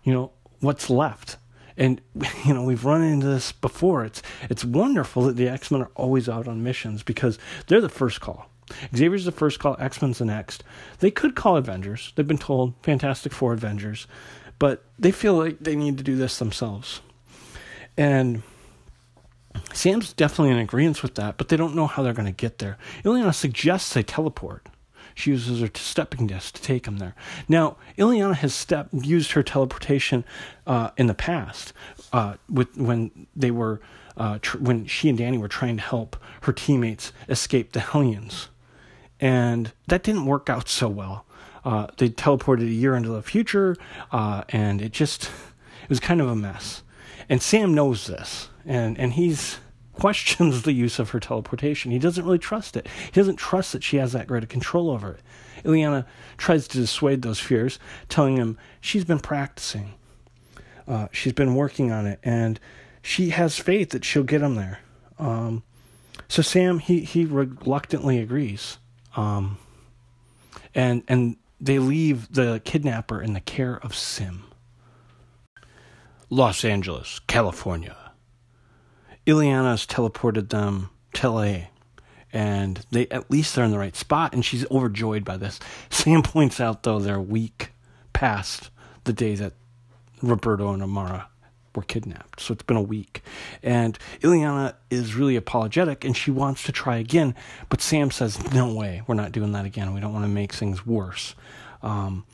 [0.03, 1.38] you know, what's left.
[1.77, 2.01] And
[2.45, 4.06] you know we've run into this before.
[4.06, 7.89] It's it's wonderful that the X Men are always out on missions because they're the
[7.89, 8.49] first call.
[8.95, 9.75] Xavier's the first call.
[9.80, 10.63] X Men's the next.
[10.99, 12.12] They could call Avengers.
[12.15, 14.08] They've been told Fantastic Four Avengers,
[14.60, 17.01] but they feel like they need to do this themselves.
[17.95, 18.43] And
[19.74, 22.60] Sam's definitely in agreement with that, but they don't know how they're going to get
[22.60, 22.78] there.
[23.04, 24.67] Illyana suggests they teleport.
[25.15, 27.15] She uses her stepping disc to take him there.
[27.50, 30.24] Now, Illyana has step, used her teleportation
[30.67, 31.74] uh, in the past
[32.13, 33.82] uh, with when they were
[34.15, 38.50] uh, tr- when she and Danny were trying to help her teammates escape the Hellions,
[39.20, 41.26] and that didn't work out so well.
[41.65, 43.76] Uh, they teleported a year into the future,
[44.12, 45.26] uh, and it just
[45.84, 46.84] it was kind of a mess.
[47.30, 49.60] And Sam knows this, and and he's
[49.93, 51.91] questions the use of her teleportation.
[51.91, 52.88] He doesn't really trust it.
[53.06, 55.21] He doesn't trust that she has that great a control over it.
[55.63, 56.06] Illyana
[56.38, 59.95] tries to dissuade those fears, telling him she's been practicing.
[60.88, 62.60] Uh, she's been working on it, and
[63.01, 64.80] she has faith that she'll get him there.
[65.17, 65.63] Um,
[66.27, 68.77] so Sam, he he reluctantly agrees,
[69.15, 69.58] um,
[70.75, 74.41] and and they leave the kidnapper in the care of S'ym.
[76.30, 78.07] Los Angeles, California.
[79.28, 81.58] Illyana's teleported them to LA.
[82.34, 85.60] And they at least they're in the right spot, and she's overjoyed by this.
[85.90, 87.72] Sam points out though they're a week
[88.13, 88.70] past
[89.04, 89.54] the day that
[90.22, 91.30] Roberto and Amara
[91.76, 92.42] were kidnapped.
[92.42, 93.22] So it's been a week.
[93.63, 97.36] And Illyana is really apologetic and she wants to try again.
[97.70, 99.94] But Sam says, No way, we're not doing that again.
[99.94, 101.36] We don't want to make things worse.
[101.82, 102.26] Um,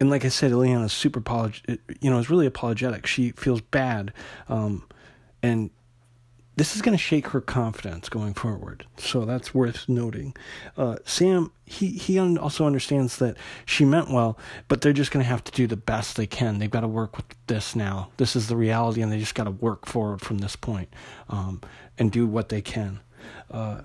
[0.00, 3.06] and like I said, Illyana's super apologetic, you know, is really apologetic.
[3.06, 4.12] She feels bad.
[4.48, 4.84] Um,
[5.42, 5.70] and
[6.56, 8.86] this is going to shake her confidence going forward.
[8.98, 10.36] So that's worth noting.
[10.76, 15.28] Uh, Sam, he, he also understands that she meant well, but they're just going to
[15.28, 16.58] have to do the best they can.
[16.58, 18.10] They've got to work with this now.
[18.18, 20.92] This is the reality, and they just got to work forward from this point,
[21.30, 21.62] um,
[21.98, 23.00] and do what they can.
[23.50, 23.82] Uh,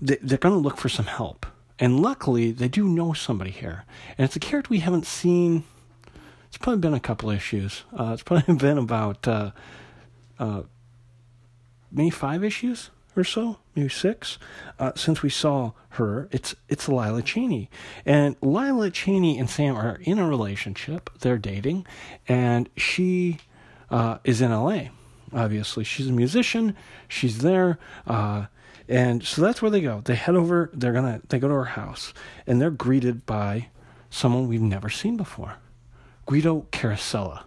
[0.00, 1.44] they, they're going to look for some help.
[1.78, 3.84] And luckily, they do know somebody here.
[4.16, 5.64] And it's a character we haven't seen.
[6.46, 7.82] It's probably been a couple issues.
[7.92, 9.50] Uh, it's probably been about uh,
[10.38, 10.62] uh,
[11.96, 14.38] maybe five issues or so, maybe six,
[14.78, 16.28] uh, since we saw her.
[16.30, 17.70] It's it's Lila Cheney,
[18.04, 21.10] and Lila Cheney and Sam are in a relationship.
[21.20, 21.86] They're dating,
[22.28, 23.38] and she
[23.90, 24.90] uh, is in L.A.
[25.32, 26.76] Obviously, she's a musician.
[27.08, 28.46] She's there, uh,
[28.88, 30.02] and so that's where they go.
[30.04, 30.70] They head over.
[30.74, 32.12] They're gonna they go to her house,
[32.46, 33.68] and they're greeted by
[34.10, 35.56] someone we've never seen before,
[36.26, 37.44] Guido Carosella,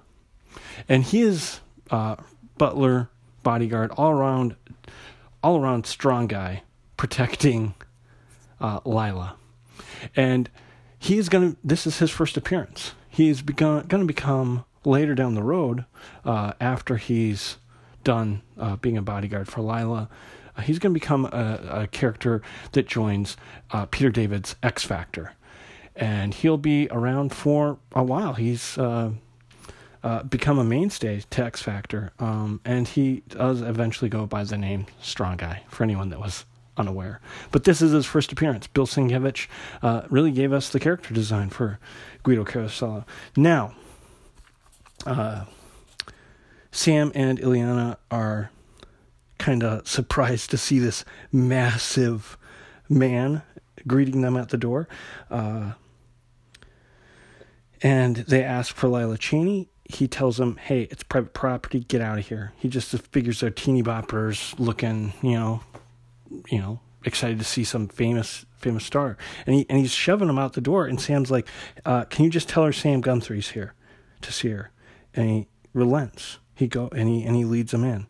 [0.90, 2.16] and he is uh,
[2.58, 3.10] butler
[3.50, 4.56] bodyguard, all around,
[5.42, 6.62] all around strong guy,
[6.98, 7.74] protecting
[8.62, 9.38] uh, Lila,
[10.16, 10.52] and
[11.00, 11.56] he's gonna.
[11.64, 12.94] This is his first appearance.
[13.10, 15.86] He's gonna become later down the road,
[16.24, 17.58] uh, after he's
[18.04, 20.10] done uh, being a bodyguard for Lila.
[20.56, 23.36] Uh, he's going to become a, a, character that joins
[23.72, 25.34] uh, Peter David's X Factor,
[25.96, 28.34] and he'll be around for a while.
[28.36, 28.78] He's
[30.04, 32.12] uh, become a mainstay to X Factor.
[32.20, 36.46] Um, and he does eventually go by the name Strong Guy for anyone that was
[36.78, 37.20] unaware.
[37.52, 38.68] But this is his first appearance.
[38.68, 39.48] Bill Sienkiewicz
[39.82, 41.80] uh, really gave us the character design for
[42.24, 43.06] Guido Carosella.
[43.36, 43.76] Now,
[45.06, 45.46] uh,
[46.72, 48.52] Sam and Illyana are
[49.38, 52.38] kind of surprised to see this massive
[52.88, 53.42] man
[53.88, 54.88] greeting them at the door.
[55.30, 55.74] Uh,
[57.82, 61.82] and they ask for Lila Cheney, he tells them, "Hey, it's private property.
[61.82, 65.62] Get out of here." He just figures they're teeny boppers looking, you know,
[66.47, 70.38] you know, excited to see some famous famous star, and he and he's shoving them
[70.38, 71.47] out the door, and Sam's like,
[71.86, 73.73] uh, "Can you just tell her Sam Guthrie's here
[74.21, 74.71] to see her?"
[75.15, 76.38] And he relents.
[76.54, 78.06] He go and he and he leads them in.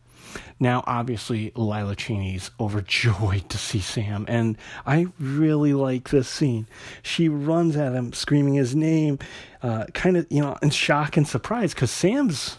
[0.60, 6.68] Now, obviously, Lila Cheney's overjoyed to see Sam, and I really like this scene.
[7.02, 9.20] She runs at him, screaming his name,
[9.64, 12.58] uh, kind of, you know, in shock and surprise, because Sam's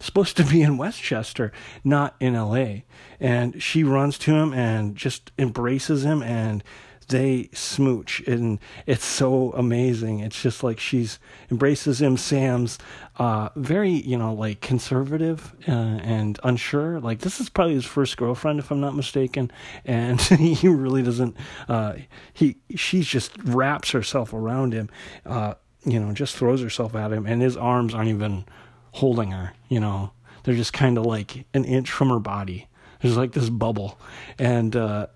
[0.00, 1.52] supposed to be in Westchester,
[1.84, 2.82] not in LA.
[3.20, 6.64] And she runs to him and just embraces him and
[7.12, 10.20] they smooch and it's so amazing.
[10.20, 11.18] It's just like she's
[11.50, 12.78] embraces him sam's
[13.18, 16.98] uh, very you know like conservative uh, and unsure.
[17.00, 19.50] Like this is probably his first girlfriend if i'm not mistaken
[19.84, 21.36] and he really doesn't
[21.68, 21.94] uh,
[22.32, 24.90] he she just wraps herself around him
[25.26, 28.44] uh, you know just throws herself at him and his arms aren't even
[28.92, 30.12] holding her you know.
[30.44, 32.68] They're just kind of like an inch from her body.
[33.00, 33.98] There's like this bubble.
[34.38, 35.06] And uh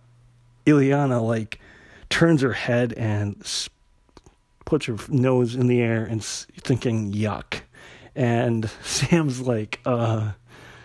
[0.66, 1.60] Illyana like
[2.10, 3.36] turns her head and
[4.64, 7.60] puts her nose in the air and thinking yuck
[8.14, 10.32] and sam's like uh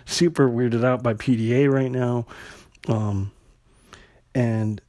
[0.05, 2.25] super weirded out by pda right now
[2.87, 3.31] um
[4.35, 4.81] and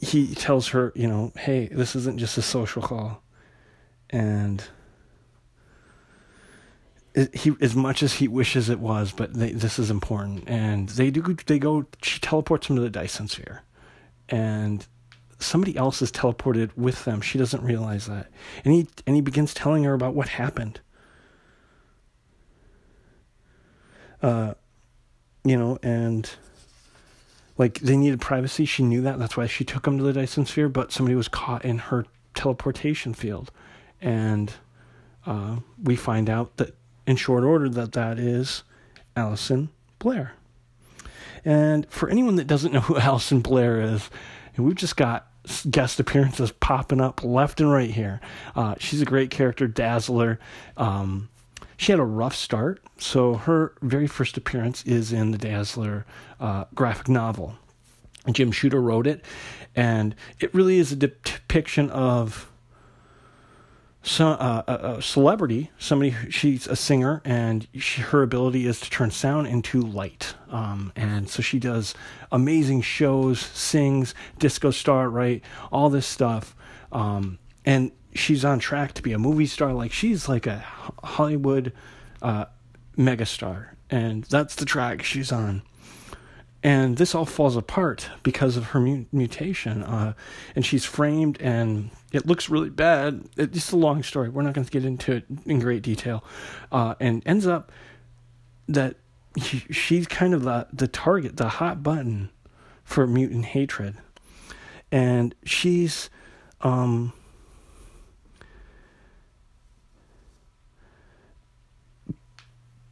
[0.00, 3.22] he tells her you know hey this isn't just a social call
[4.10, 4.64] and
[7.32, 10.44] he as much as he wishes it was, but they, this is important.
[10.46, 11.36] And they do.
[11.46, 11.86] They go.
[12.02, 13.62] She teleports him to the Dyson sphere,
[14.28, 14.86] and
[15.38, 17.20] somebody else is teleported with them.
[17.20, 18.28] She doesn't realize that,
[18.64, 20.80] and he and he begins telling her about what happened.
[24.22, 24.54] Uh,
[25.44, 26.28] you know, and
[27.56, 28.64] like they needed privacy.
[28.64, 29.18] She knew that.
[29.18, 30.68] That's why she took him to the Dyson sphere.
[30.68, 33.50] But somebody was caught in her teleportation field,
[34.00, 34.52] and
[35.26, 36.74] uh, we find out that
[37.06, 38.62] in short order that that is
[39.16, 40.34] Allison Blair.
[41.48, 44.10] And for anyone that doesn't know who Allison Blair is,
[44.58, 45.28] we've just got
[45.70, 48.20] guest appearances popping up left and right here.
[48.54, 50.38] Uh, she's a great character, Dazzler.
[50.76, 51.30] Um,
[51.78, 56.04] she had a rough start, so her very first appearance is in the Dazzler
[56.38, 57.56] uh, graphic novel.
[58.30, 59.24] Jim Shooter wrote it,
[59.74, 62.47] and it really is a depiction of
[64.02, 64.62] so, uh,
[64.98, 69.80] a, celebrity, somebody, she's a singer, and she, her ability is to turn sound into
[69.80, 70.34] light.
[70.50, 71.94] Um, and so she does
[72.30, 75.42] amazing shows, sings, disco star, right?
[75.72, 76.54] All this stuff.
[76.92, 79.72] Um, and she's on track to be a movie star.
[79.72, 80.64] Like, she's like a
[81.02, 81.72] Hollywood
[82.22, 82.46] uh,
[82.96, 83.70] megastar.
[83.90, 85.62] And that's the track she's on
[86.62, 90.14] and this all falls apart because of her mu- mutation uh,
[90.56, 93.28] and she's framed and it looks really bad.
[93.36, 94.28] It's a long story.
[94.28, 96.24] We're not going to get into it in great detail.
[96.72, 97.70] Uh, and ends up
[98.66, 98.96] that
[99.36, 102.30] he, she's kind of the, the target the hot button
[102.82, 103.96] for mutant hatred.
[104.90, 106.08] And she's
[106.62, 107.12] um,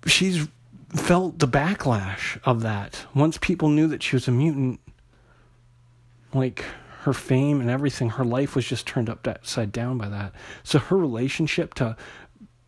[0.06, 0.46] she's
[0.94, 3.06] felt the backlash of that.
[3.14, 4.80] Once people knew that she was a mutant,
[6.32, 6.64] like
[7.02, 10.32] her fame and everything, her life was just turned upside down by that.
[10.62, 11.96] So her relationship to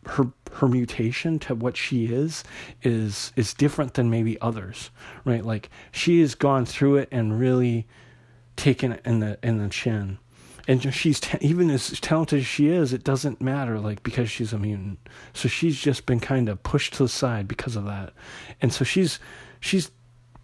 [0.05, 2.43] her her mutation to what she is
[2.81, 4.89] is is different than maybe others,
[5.25, 5.45] right?
[5.45, 7.87] Like she has gone through it and really
[8.55, 10.17] taken it in the in the chin
[10.69, 14.53] and she's ta- even as talented as she is, it doesn't matter, like because she's
[14.53, 14.99] a mutant.
[15.33, 18.13] So she's just been kind of pushed to the side because of that,
[18.61, 19.19] and so she's
[19.59, 19.89] she's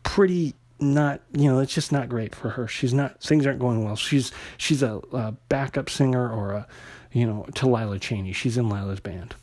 [0.02, 2.68] pretty not you know it's just not great for her.
[2.68, 3.96] She's not things aren't going well.
[3.96, 6.68] She's she's a, a backup singer or a
[7.12, 8.34] you know to Lila Cheney.
[8.34, 9.36] She's in Lila's band.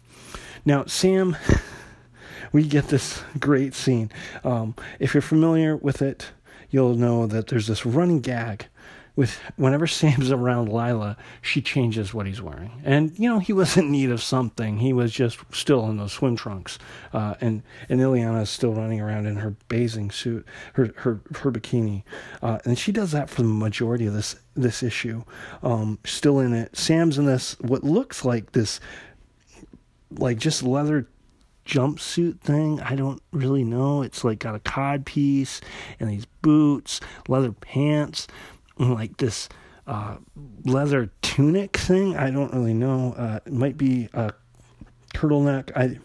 [0.64, 1.37] Now Sam.
[2.53, 4.11] we get this great scene.
[4.45, 6.33] Um, if you're familiar with it,
[6.71, 8.66] you'll know that there's this running gag
[9.14, 12.81] with whenever Sam's around Lila, she changes what he's wearing.
[12.85, 14.79] And you know, he was in need of something.
[14.79, 16.79] He was just still in those swim trunks,
[17.12, 21.53] uh, and and Illyana is still running around in her bathing suit, her her her
[21.53, 22.05] bikini,
[22.43, 25.24] uh, and she does that for the majority of this this issue.
[25.62, 26.76] Um, still in it.
[26.76, 28.80] Sam's in this what looks like this,
[30.11, 31.09] like just leather
[31.64, 32.80] jumpsuit thing.
[32.80, 34.03] I don't really know.
[34.03, 35.61] It's like got a cod piece
[36.01, 38.26] and these boots, leather pants
[38.91, 39.49] like this
[39.87, 40.16] uh,
[40.64, 42.16] leather tunic thing.
[42.16, 43.14] I don't really know.
[43.16, 44.33] Uh, it might be a
[45.14, 45.70] turtleneck.
[45.76, 45.99] I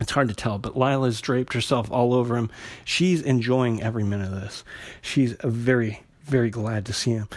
[0.00, 2.50] it's hard to tell, but Lila's draped herself all over him.
[2.84, 4.62] She's enjoying every minute of this.
[5.02, 7.28] She's very, very glad to see him.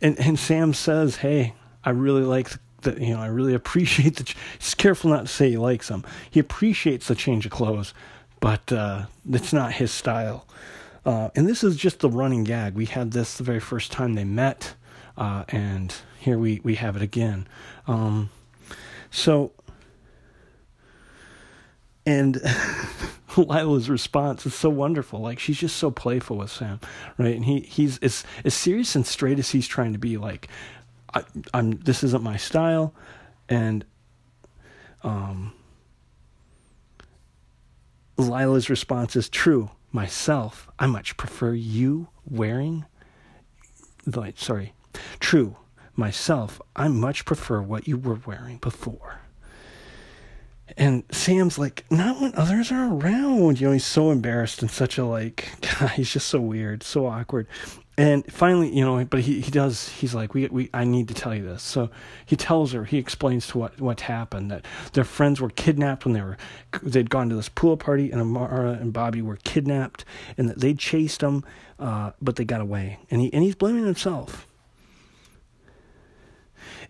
[0.00, 2.50] And and Sam says, "Hey, I really like
[2.82, 4.24] that you know I really appreciate the.
[4.24, 6.04] Ch- he's careful not to say he likes them.
[6.30, 7.94] He appreciates the change of clothes,
[8.42, 10.46] but uh, it's not his style.
[11.06, 12.74] Uh, and this is just the running gag.
[12.74, 14.74] We had this the very first time they met,
[15.16, 17.46] uh, and here we we have it again.
[17.86, 18.30] Um,
[19.10, 19.52] so,
[22.04, 22.40] and
[23.36, 25.20] Lila's response is so wonderful.
[25.20, 26.80] Like she's just so playful with Sam,
[27.18, 27.36] right?
[27.36, 30.16] And he he's as as serious and straight as he's trying to be.
[30.18, 30.48] Like,
[31.14, 31.22] I,
[31.54, 32.92] I'm this isn't my style,
[33.48, 33.84] and
[35.04, 35.52] um,
[38.16, 39.70] Lila's response is true.
[39.90, 42.86] Myself, I much prefer you wearing.
[44.06, 44.74] Like, sorry,
[45.20, 45.56] true.
[45.94, 49.20] Myself, I much prefer what you were wearing before.
[50.76, 53.60] And Sam's like, not when others are around.
[53.60, 57.06] You know, he's so embarrassed and such a like, God, he's just so weird, so
[57.06, 57.46] awkward.
[58.02, 61.14] And finally, you know, but he, he does, he's like, we, we, I need to
[61.14, 61.62] tell you this.
[61.62, 61.88] So
[62.26, 66.12] he tells her, he explains to what, what happened, that their friends were kidnapped when
[66.12, 66.36] they were,
[66.82, 70.04] they'd gone to this pool party and Amara and Bobby were kidnapped
[70.36, 71.44] and that they chased them,
[71.78, 72.98] uh, but they got away.
[73.08, 74.48] And he, and he's blaming himself.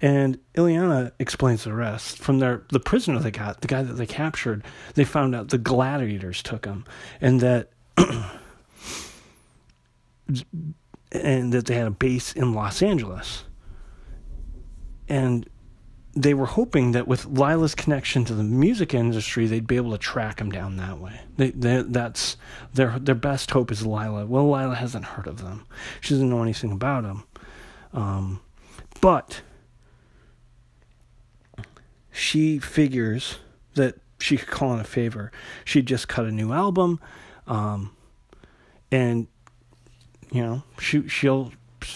[0.01, 2.21] And Illyana explains the rest.
[2.21, 5.59] From their the prisoner they got, the guy that they captured, they found out the
[5.59, 6.87] gladiators took him,
[7.21, 7.69] and that
[11.13, 13.45] and that they had a base in Los Angeles.
[15.09, 15.49] And
[16.15, 19.99] they were hoping that with Lila's connection to the music industry, they'd be able to
[19.99, 21.21] track him down that way.
[21.37, 22.37] They, they, that's
[22.75, 24.27] their their best hope is Lila.
[24.27, 25.67] Well, Lila hasn't heard of them.
[26.01, 27.25] She doesn't know anything about them.
[27.95, 28.41] Um,
[29.01, 29.43] but
[32.11, 33.39] she figures
[33.75, 35.33] that she could call in a favor.
[35.65, 37.01] She just cut a new album,
[37.47, 37.97] um,
[38.91, 39.27] and
[40.33, 41.53] you know she she'll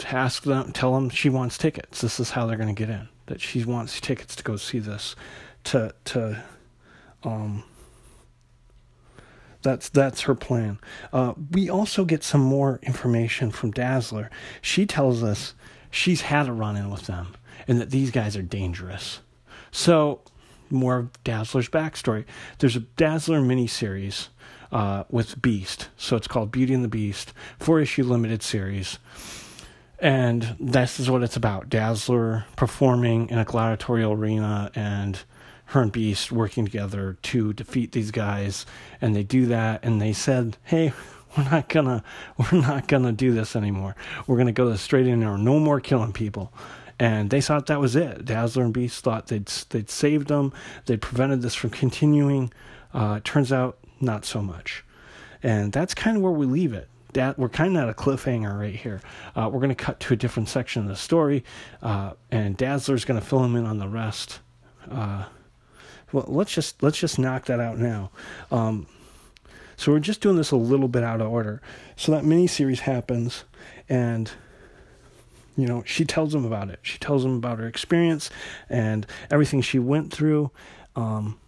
[0.06, 2.00] ask them, tell them she wants tickets.
[2.00, 3.08] This is how they're going to get in.
[3.26, 5.16] That she wants tickets to go see this.
[5.64, 6.44] To to,
[7.24, 7.64] um.
[9.62, 10.78] That's that's her plan.
[11.12, 14.30] Uh, we also get some more information from Dazzler.
[14.62, 15.54] She tells us
[15.90, 17.34] she's had a run in with them,
[17.66, 19.20] and that these guys are dangerous.
[19.72, 20.20] So,
[20.70, 22.26] more of Dazzler's backstory.
[22.58, 24.28] There's a Dazzler miniseries
[24.76, 25.88] uh, with Beast.
[25.96, 28.98] So it's called Beauty and the Beast, four issue limited series.
[29.98, 35.18] And this is what it's about Dazzler performing in a gladiatorial arena and
[35.66, 38.66] her and Beast working together to defeat these guys.
[39.00, 40.92] And they do that, and they said, hey,
[41.38, 42.04] we're not gonna
[42.36, 43.96] we're not gonna do this anymore.
[44.26, 45.38] We're gonna go straight in there.
[45.38, 46.52] No more killing people
[46.98, 48.24] and they thought that was it.
[48.24, 50.52] Dazzler and Beast thought they'd they'd saved them,
[50.84, 52.52] they'd prevented this from continuing.
[52.94, 54.84] Uh, turns out not so much,
[55.42, 56.88] and that's kind of where we leave it.
[57.12, 59.00] That we're kind of at a cliffhanger right here.
[59.34, 61.44] Uh, we're going to cut to a different section of the story,
[61.82, 64.40] uh, and Dazzler's going to fill him in on the rest.
[64.90, 65.24] Uh,
[66.12, 68.10] well, let's just let's just knock that out now.
[68.50, 68.86] Um,
[69.76, 71.60] so we're just doing this a little bit out of order.
[71.96, 73.44] So that mini series happens,
[73.88, 74.30] and
[75.56, 76.80] you know, she tells him about it.
[76.82, 78.30] She tells him about her experience
[78.68, 80.50] and everything she went through.
[80.94, 81.38] Um,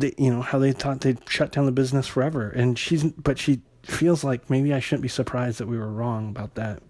[0.00, 3.38] they, you know, how they thought they'd shut down the business forever, and she's, but
[3.38, 6.82] she feels like maybe I shouldn't be surprised that we were wrong about that.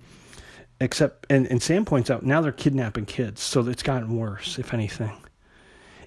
[0.81, 4.75] Except, and, and Sam points out now they're kidnapping kids, so it's gotten worse, if
[4.75, 5.17] anything.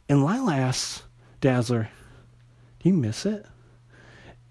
[0.08, 1.04] And Lila asks
[1.42, 1.90] Dazzler,
[2.80, 3.46] "Do you miss it?"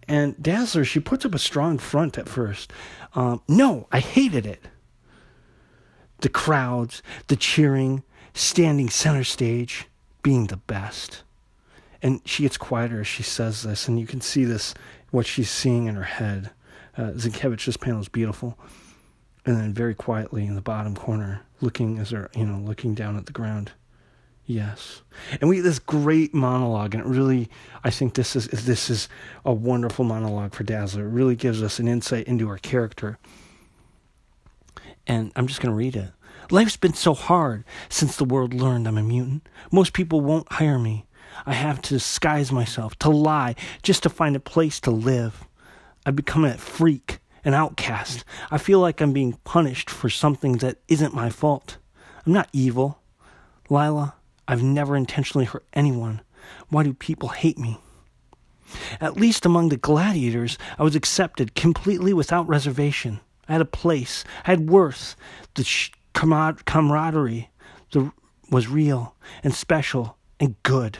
[0.08, 2.72] And Dazzler, she puts up a strong front at first.
[3.14, 4.66] Um, no, I hated it.
[6.20, 9.86] The crowds, the cheering, standing center stage,
[10.22, 11.22] being the best.
[12.02, 14.74] And she gets quieter as she says this, and you can see this,
[15.10, 16.50] what she's seeing in her head.
[16.96, 18.58] Uh, Sienkiewicz's panel is beautiful.
[19.44, 23.16] And then very quietly in the bottom corner, looking as they're, you know, looking down
[23.16, 23.72] at the ground.
[24.44, 25.02] Yes.
[25.40, 27.50] And we get this great monologue, and it really,
[27.84, 29.08] I think this is this is
[29.44, 31.06] a wonderful monologue for Dazzler.
[31.06, 33.18] It really gives us an insight into her character.
[35.06, 36.12] And I'm just going to read it.
[36.50, 39.46] Life's been so hard since the world learned I'm a mutant.
[39.70, 41.04] Most people won't hire me.
[41.46, 45.44] I have to disguise myself, to lie, just to find a place to live.
[46.06, 48.24] I've become a freak, an outcast.
[48.50, 51.78] I feel like I'm being punished for something that isn't my fault.
[52.26, 53.00] I'm not evil.
[53.70, 54.14] Lila,
[54.46, 56.22] I've never intentionally hurt anyone.
[56.68, 57.78] Why do people hate me?
[59.00, 63.20] At least among the gladiators, I was accepted completely without reservation.
[63.48, 65.16] I had a place, I had worth.
[65.54, 67.50] The sh- camar- camaraderie
[67.92, 68.12] the,
[68.50, 70.98] was real and special and good.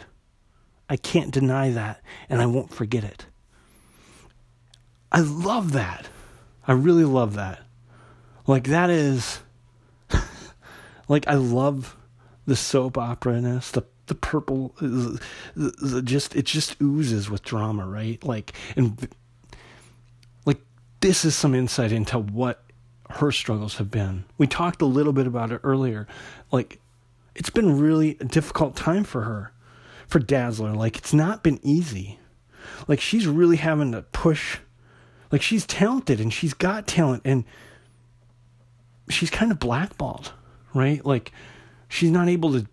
[0.89, 3.27] I can't deny that, and I won't forget it.
[5.13, 6.09] I love that.
[6.67, 7.61] I really love that.
[8.47, 9.41] Like that is
[11.09, 11.97] like I love
[12.47, 15.21] the soap opera ness, the the purple the,
[15.55, 18.23] the, just it just oozes with drama, right?
[18.25, 19.09] Like and
[20.47, 20.61] like
[21.01, 22.65] this is some insight into what
[23.11, 24.25] her struggles have been.
[24.37, 26.07] We talked a little bit about it earlier.
[26.51, 26.81] Like
[27.35, 29.53] it's been really a difficult time for her,
[30.09, 30.73] for Dazzler.
[30.73, 32.19] Like it's not been easy.
[32.89, 34.59] Like she's really having to push
[35.31, 37.45] like she's talented and she's got talent and
[39.11, 40.33] she's kind of blackballed,
[40.75, 41.05] right?
[41.05, 41.33] Like
[41.89, 42.67] she's not able to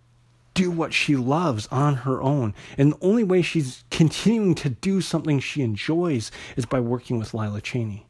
[0.53, 2.53] do what she loves on her own.
[2.77, 7.33] And the only way she's continuing to do something she enjoys is by working with
[7.33, 8.07] Lila Cheney.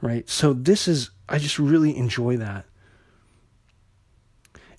[0.00, 0.28] Right?
[0.28, 2.64] So this is I just really enjoy that.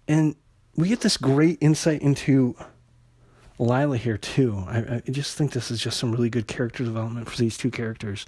[0.07, 0.35] And
[0.75, 2.55] we get this great insight into
[3.59, 4.63] Lila here too.
[4.67, 7.71] I, I just think this is just some really good character development for these two
[7.71, 8.25] characters.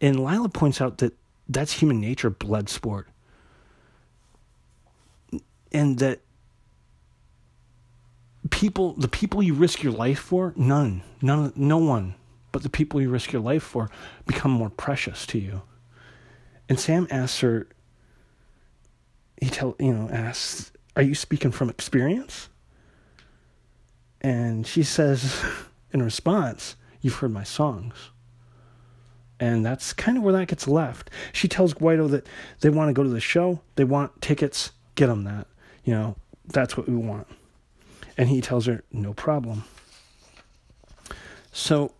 [0.00, 1.14] And Lila points out that
[1.48, 3.08] that's human nature, blood sport.
[5.70, 6.20] And that
[8.50, 12.14] people, the people you risk your life for, none, none, no one,
[12.52, 13.90] but the people you risk your life for
[14.26, 15.62] become more precious to you.
[16.68, 17.66] And Sam asks her,
[19.40, 22.48] he tell you know asks, "Are you speaking from experience?"
[24.22, 25.44] And she says,
[25.92, 28.10] in response, "You've heard my songs."
[29.42, 31.10] And that's kind of where that gets left.
[31.32, 32.28] She tells Guido that
[32.60, 35.48] they want to go to the show, they want tickets, get them that.
[35.82, 36.16] You know,
[36.46, 37.26] that's what we want.
[38.16, 39.64] And he tells her, no problem.
[41.50, 41.92] So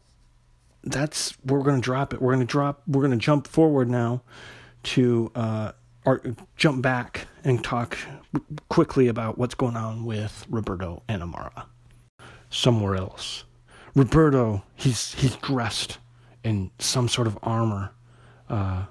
[0.84, 2.22] that's where we're going to drop it.
[2.22, 4.22] We're going to drop, we're going to jump forward now
[4.84, 5.72] to, uh,
[6.04, 6.22] or
[6.56, 7.98] jump back and talk
[8.68, 11.66] quickly about what's going on with Roberto and Amara
[12.52, 13.44] somewhere else.
[13.94, 15.98] Roberto, he's he's dressed
[16.44, 17.90] in some sort of armor.
[18.48, 18.84] Uh,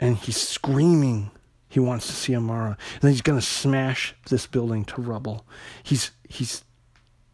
[0.00, 1.30] and he's screaming
[1.68, 2.78] he wants to see Amara.
[2.94, 5.46] And then he's to smash this building to rubble.
[5.82, 6.64] He's he's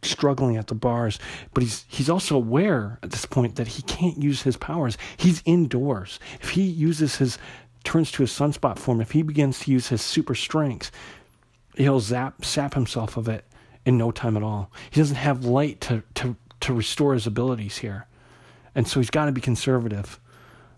[0.01, 1.19] struggling at the bars,
[1.53, 4.97] but he's he's also aware at this point that he can't use his powers.
[5.17, 6.19] He's indoors.
[6.41, 7.37] If he uses his
[7.83, 10.91] turns to his sunspot form, if he begins to use his super strength,
[11.75, 13.45] he'll zap sap himself of it
[13.85, 14.71] in no time at all.
[14.89, 18.07] He doesn't have light to to to restore his abilities here
[18.75, 20.19] and so he's got to be conservative.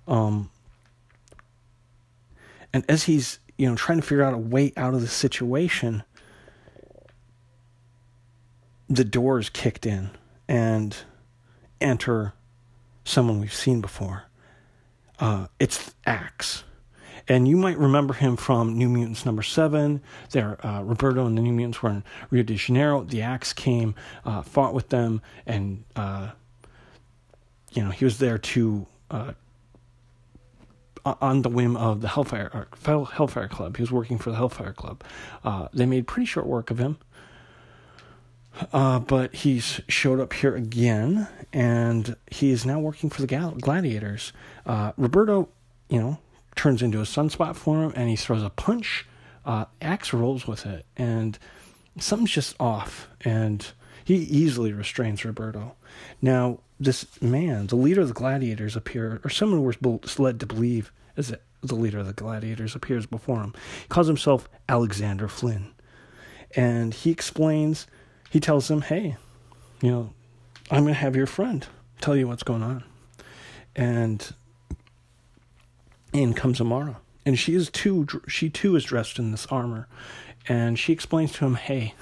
[0.07, 0.51] Um,
[2.71, 6.03] and as he's you know trying to figure out a way out of the situation,
[8.87, 10.11] the door is kicked in,
[10.47, 10.95] and
[11.81, 12.33] enter
[13.03, 14.25] someone we've seen before.
[15.19, 16.63] Uh, it's Axe.
[17.27, 20.01] And you might remember him from New Mutants number seven.
[20.31, 23.03] There, uh, Roberto and the New Mutants were in Rio de Janeiro.
[23.03, 26.29] The Axe came, uh, fought with them, and uh,
[27.73, 29.33] you know, he was there to uh,
[31.21, 33.77] on the whim of the Hellfire Hellfire Club.
[33.77, 35.03] He was working for the Hellfire Club.
[35.43, 36.97] Uh, they made pretty short work of him,
[38.73, 43.27] uh, but he's showed up here again, and he is now working for the
[43.59, 44.33] Gladiators.
[44.65, 45.49] Uh, Roberto,
[45.89, 46.19] you know,
[46.57, 49.05] turns into a sunspot for him, and he throws a punch.
[49.45, 51.39] Uh, Axe rolls with it, and
[51.99, 53.71] something's just off, and
[54.03, 55.75] he easily restrains Roberto.
[56.21, 60.91] Now, this man, the leader of the gladiators, appears, or someone was led to believe
[61.15, 63.53] is the leader of the gladiators appears before him.
[63.81, 65.73] He calls himself Alexander Flynn.
[66.55, 67.87] And he explains,
[68.29, 69.17] he tells him, hey,
[69.81, 70.13] you know,
[70.69, 71.65] I'm going to have your friend
[71.99, 72.83] tell you what's going on.
[73.75, 74.33] And
[76.17, 76.97] in comes Amara.
[77.25, 79.87] And she is too, she too is dressed in this armor.
[80.47, 81.93] And she explains to him, hey,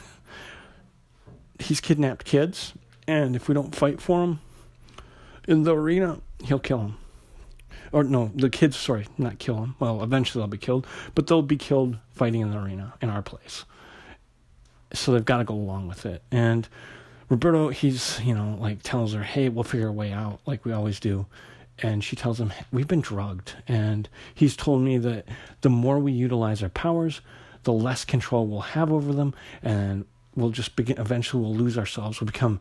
[1.59, 2.73] he's kidnapped kids.
[3.07, 4.39] And if we don't fight for him,
[5.47, 6.97] in the arena, he'll kill him.
[7.91, 9.75] Or no, the kids, sorry, not kill him.
[9.79, 13.21] Well, eventually they'll be killed, but they'll be killed fighting in the arena in our
[13.21, 13.65] place.
[14.93, 16.23] So they've got to go along with it.
[16.31, 16.67] And
[17.29, 20.71] Roberto, he's, you know, like tells her, hey, we'll figure a way out, like we
[20.71, 21.25] always do.
[21.79, 23.55] And she tells him, we've been drugged.
[23.67, 25.27] And he's told me that
[25.61, 27.21] the more we utilize our powers,
[27.63, 29.33] the less control we'll have over them.
[29.61, 30.05] And
[30.35, 32.59] we'll just begin eventually we'll lose ourselves we'll become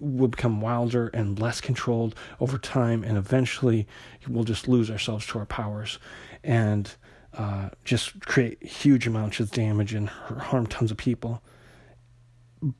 [0.00, 3.86] we'll become wilder and less controlled over time and eventually
[4.28, 5.98] we'll just lose ourselves to our powers
[6.42, 6.96] and
[7.34, 11.42] uh, just create huge amounts of damage and harm tons of people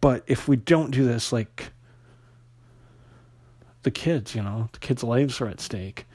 [0.00, 1.70] but if we don't do this like
[3.84, 6.06] the kids you know the kids lives are at stake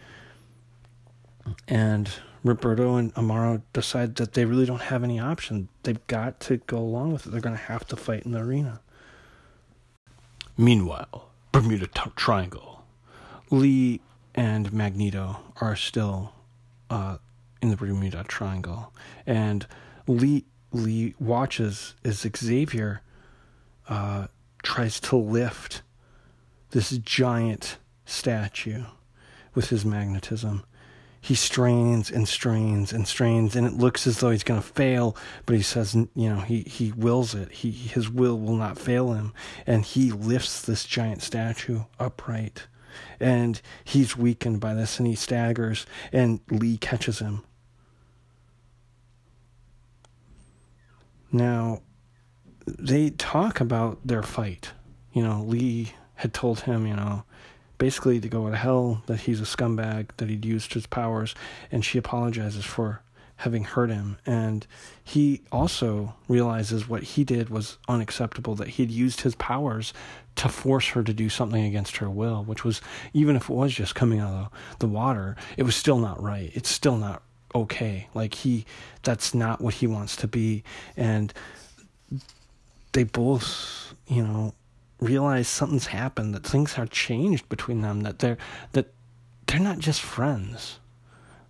[1.67, 2.09] and
[2.43, 5.67] Roberto and Amara decide that they really don't have any option.
[5.83, 7.31] They've got to go along with it.
[7.31, 8.81] They're going to have to fight in the arena.
[10.57, 12.83] Meanwhile, Bermuda t- Triangle.
[13.49, 14.01] Lee
[14.35, 16.33] and Magneto are still
[16.89, 17.17] uh,
[17.61, 18.93] in the Bermuda Triangle,
[19.25, 19.65] and
[20.07, 23.01] Lee Lee watches as Xavier
[23.87, 24.27] uh,
[24.61, 25.81] tries to lift
[26.71, 28.83] this giant statue
[29.53, 30.63] with his magnetism.
[31.21, 35.17] He strains and strains and strains, and it looks as though he's going to fail.
[35.45, 37.51] But he says, you know, he he wills it.
[37.51, 39.33] He his will will not fail him,
[39.67, 42.67] and he lifts this giant statue upright.
[43.19, 47.43] And he's weakened by this, and he staggers, and Lee catches him.
[51.31, 51.81] Now,
[52.65, 54.71] they talk about their fight.
[55.13, 57.23] You know, Lee had told him, you know,
[57.77, 61.33] basically to go to hell, that he's a scumbag, that he'd used his powers,
[61.71, 63.01] and she apologizes for
[63.37, 64.17] having hurt him.
[64.25, 64.67] And
[65.01, 69.93] he also realizes what he did was unacceptable, that he'd used his powers
[70.35, 72.81] to force her to do something against her will, which was,
[73.13, 76.51] even if it was just coming out of the water, it was still not right.
[76.53, 77.23] It's still not
[77.55, 78.09] okay.
[78.13, 78.65] Like he,
[79.03, 80.65] that's not what he wants to be.
[80.97, 81.33] And
[82.91, 84.53] they both, you know,
[84.99, 88.37] realize something's happened, that things are changed between them, that they're
[88.73, 88.93] that
[89.47, 90.79] they're not just friends,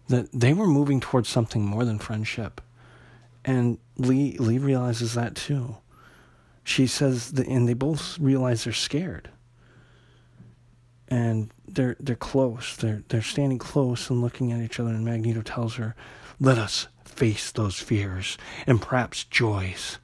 [0.07, 2.61] that they were moving towards something more than friendship.
[3.43, 5.77] And Lee Lee realizes that too.
[6.63, 9.29] She says that, and they both realize they're scared.
[11.07, 12.75] And they're they're close.
[12.77, 14.91] They're they're standing close and looking at each other.
[14.91, 15.95] And Magneto tells her,
[16.39, 18.37] "Let us face those fears
[18.67, 19.97] and perhaps joys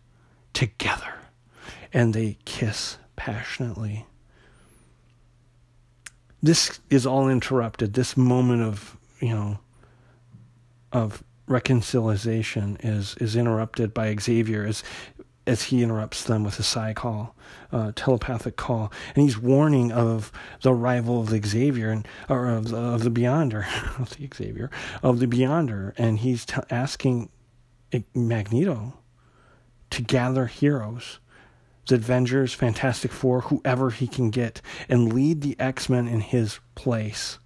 [0.53, 1.13] together."
[1.93, 4.05] And they kiss passionately.
[6.41, 7.93] This is all interrupted.
[7.93, 9.59] This moment of, you know,
[10.91, 14.83] of reconciliation is is interrupted by Xavier as
[15.47, 17.35] as he interrupts them with a psi call,
[17.95, 20.31] telepathic call, and he's warning of
[20.63, 23.65] the arrival of the Xavier and or of the, of the Beyonder,
[23.99, 24.71] of the Xavier,
[25.03, 27.29] of the Beyonder, and he's t- asking
[28.13, 28.93] Magneto
[29.91, 31.19] to gather heroes
[31.87, 36.59] the Avengers, Fantastic Four, whoever he can get, and lead the X Men in his
[36.73, 37.37] place.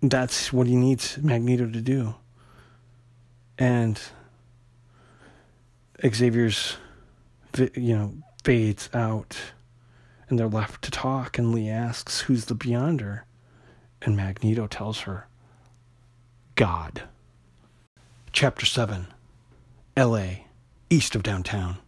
[0.00, 2.14] That's what he needs Magneto to do.
[3.58, 4.00] And
[6.06, 6.76] Xavier's,
[7.74, 9.36] you know, fades out,
[10.28, 11.38] and they're left to talk.
[11.38, 13.22] And Lee asks, "Who's the Beyonder?"
[14.02, 15.26] And Magneto tells her,
[16.54, 17.04] "God."
[18.32, 19.08] Chapter seven,
[19.96, 20.47] L.A
[20.90, 21.78] east of downtown.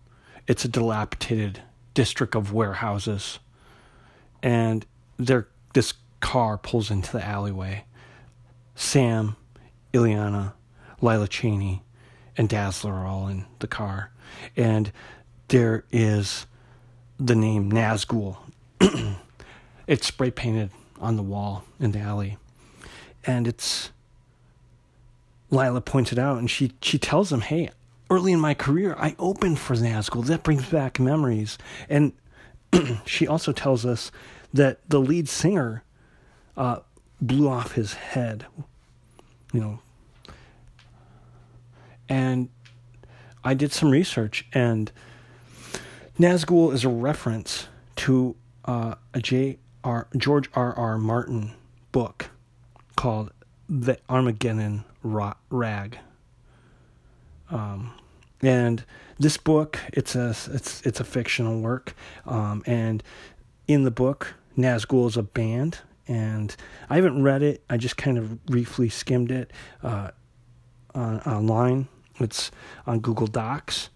[0.46, 1.62] It's a dilapidated
[1.94, 3.38] district of warehouses.
[4.42, 4.86] And
[5.16, 7.84] there this car pulls into the alleyway.
[8.74, 9.36] Sam,
[9.92, 10.54] Illyana,
[11.00, 11.82] Lila Cheney,
[12.36, 14.10] and Dazzler are all in the car.
[14.56, 14.92] And
[15.48, 16.46] there is
[17.18, 18.38] the name Nazgul.
[19.86, 20.70] it's spray painted
[21.00, 22.38] on the wall in the alley.
[23.26, 23.90] And it's
[25.50, 27.70] Lila points it out and she she tells him, "Hey,
[28.10, 30.26] early in my career, I opened for Nazgul.
[30.26, 31.56] That brings back memories.
[31.88, 32.12] And
[33.06, 34.10] she also tells us
[34.52, 35.84] that the lead singer
[36.56, 36.80] uh,
[37.20, 38.44] blew off his head,
[39.52, 39.78] you know.
[42.08, 42.48] And
[43.44, 44.90] I did some research, and
[46.18, 48.34] Nazgul is a reference to
[48.64, 49.58] uh, a J.
[49.84, 50.08] R.
[50.16, 50.74] George R.
[50.74, 50.98] R.
[50.98, 51.52] Martin
[51.92, 52.30] book
[52.96, 53.32] called
[53.68, 55.98] The Armageddon Rag.
[57.50, 57.92] Um,
[58.42, 58.84] and
[59.18, 61.94] this book, it's a it's it's a fictional work,
[62.26, 63.02] um, and
[63.68, 65.78] in the book, Nazgul is a band,
[66.08, 66.54] and
[66.88, 67.62] I haven't read it.
[67.68, 70.10] I just kind of briefly skimmed it uh,
[70.94, 71.88] on, online.
[72.18, 72.50] It's
[72.86, 73.90] on Google Docs,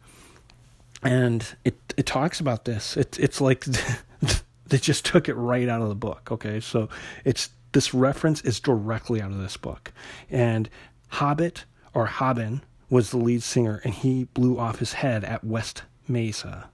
[1.03, 2.97] and it it talks about this.
[2.97, 3.65] It's it's like
[4.67, 6.29] they just took it right out of the book.
[6.31, 6.91] Okay, so
[7.25, 9.91] it's this reference is directly out of this book,
[10.31, 10.69] and
[11.09, 12.61] Hobbit or Hobbin
[12.91, 16.69] was the lead singer, and he blew off his head at West Mesa.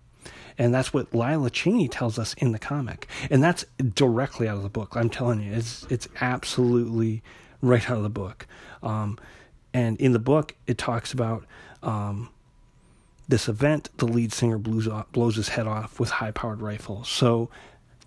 [0.59, 3.07] And that's what Lila Cheney tells us in the comic.
[3.31, 4.95] And that's directly out of the book.
[4.95, 7.23] I'm telling you, it's it's absolutely
[7.63, 8.47] right out of the book.
[8.83, 9.19] Um,
[9.73, 11.45] and in the book, it talks about
[11.83, 12.29] um,
[13.29, 13.89] this event.
[13.97, 17.05] The lead singer blows, off, blows his head off with high powered rifle.
[17.05, 17.49] So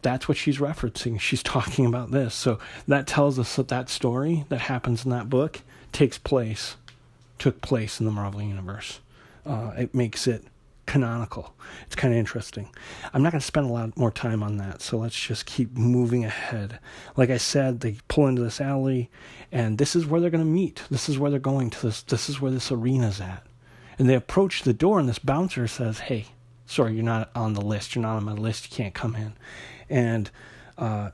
[0.04, 1.20] that's what she's referencing.
[1.20, 2.36] She's talking about this.
[2.36, 6.76] So that tells us that that story that happens in that book takes place
[7.40, 9.00] took place in the Marvel Universe.
[9.46, 10.44] Uh, it makes it
[10.86, 11.54] canonical.
[11.86, 12.70] It's kind of interesting.
[13.14, 15.78] I'm not going to spend a lot more time on that, so let's just keep
[15.78, 16.80] moving ahead.
[17.16, 19.10] Like I said, they pull into this alley,
[19.52, 20.84] and this is where they're going to meet.
[20.90, 21.88] This is where they're going to.
[21.88, 23.46] This this is where this arena's at.
[23.98, 26.28] And they approach the door, and this bouncer says, "Hey,
[26.66, 27.96] sorry, you're not on the list.
[27.96, 28.70] You're not on my list.
[28.70, 29.34] You can't come in."
[29.90, 30.30] And
[30.78, 31.12] uh,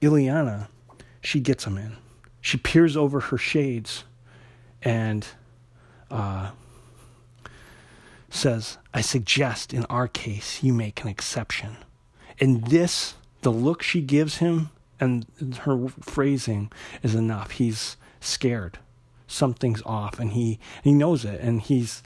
[0.00, 0.68] Illyana,
[1.22, 1.96] she gets them in,
[2.40, 4.04] she peers over her shades
[4.82, 5.26] and
[6.10, 6.50] uh,
[8.28, 11.76] says, I suggest in our case you make an exception.
[12.38, 15.26] And this, the look she gives him and
[15.62, 16.70] her phrasing
[17.02, 17.52] is enough.
[17.52, 18.78] He's scared.
[19.26, 22.02] Something's off and he he knows it and he's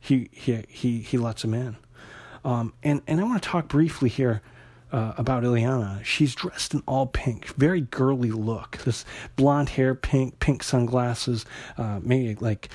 [0.00, 1.76] he he he, he lets him in.
[2.44, 4.42] Um, and and I want to talk briefly here
[4.92, 6.04] uh, about Illyana.
[6.04, 8.78] She's dressed in all pink, very girly look.
[8.78, 9.04] This
[9.36, 11.44] blonde hair, pink, pink sunglasses,
[11.78, 12.68] uh, maybe like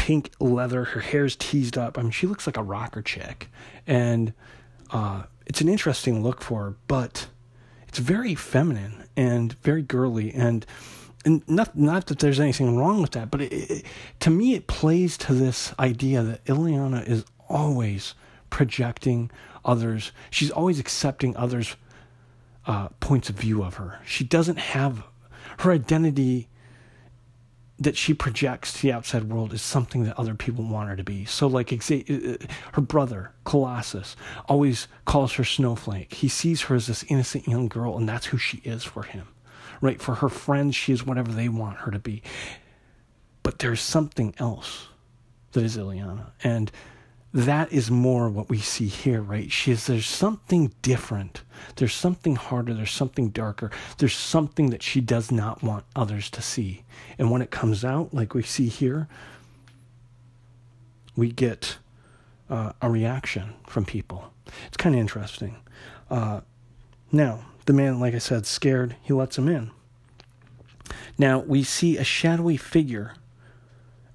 [0.00, 0.84] pink leather.
[0.84, 1.98] Her hair's teased up.
[1.98, 3.50] I mean, she looks like a rocker chick,
[3.86, 4.32] and
[4.90, 7.28] uh, it's an interesting look for her, but
[7.86, 10.64] it's very feminine and very girly and.
[11.22, 13.86] And not not that there's anything wrong with that, but it, it,
[14.20, 18.14] to me it plays to this idea that Illyana is always
[18.48, 19.30] projecting
[19.62, 20.12] others.
[20.30, 21.76] She's always accepting others'
[22.66, 24.00] uh, points of view of her.
[24.06, 25.02] She doesn't have
[25.58, 26.48] her identity
[27.80, 31.02] that she projects to the outside world is something that other people want her to
[31.02, 31.24] be.
[31.24, 32.36] So, like uh, uh,
[32.72, 34.16] her brother Colossus
[34.48, 36.12] always calls her Snowflake.
[36.12, 39.28] He sees her as this innocent young girl, and that's who she is for him.
[39.80, 40.00] Right?
[40.00, 42.22] For her friends, she is whatever they want her to be.
[43.42, 44.88] But there's something else
[45.52, 46.70] that is Illyana, and
[47.32, 49.50] that is more what we see here, right?
[49.52, 51.42] She is, there's something different.
[51.76, 52.74] There's something harder.
[52.74, 53.70] There's something darker.
[53.98, 56.82] There's something that she does not want others to see.
[57.18, 59.06] And when it comes out, like we see here,
[61.14, 61.78] we get
[62.48, 64.32] uh, a reaction from people.
[64.66, 65.56] It's kind of interesting.
[66.10, 66.40] Uh,
[67.12, 69.70] now, the man, like I said, scared, he lets him in.
[71.16, 73.14] Now, we see a shadowy figure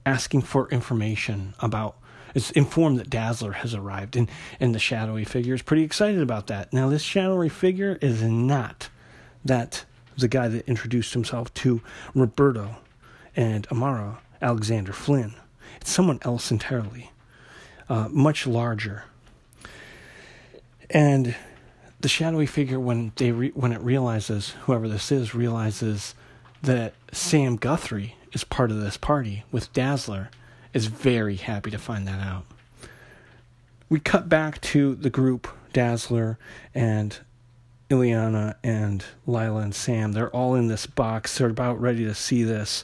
[0.06, 1.98] asking for information about
[2.36, 4.30] is informed that Dazzler has arrived, and,
[4.60, 6.72] and the shadowy figure is pretty excited about that.
[6.72, 8.90] Now, this shadowy figure is not
[9.44, 9.86] that
[10.18, 11.82] the guy that introduced himself to
[12.14, 12.76] Roberto
[13.36, 15.34] and Amara, Alexander Flynn.
[15.82, 17.12] It's someone else entirely,
[17.90, 19.06] uh, much larger.
[20.90, 21.36] And
[22.02, 26.14] the shadowy figure, when they re- when it realizes whoever this is realizes
[26.62, 30.30] that Sam Guthrie is part of this party with Dazzler,
[30.76, 32.46] is very happy to find that out.
[33.90, 36.38] We cut back to the group Dazzler
[36.76, 37.18] and
[37.90, 40.12] Illyana and Lila and Sam.
[40.12, 41.38] They're all in this box.
[41.38, 42.84] They're about ready to see this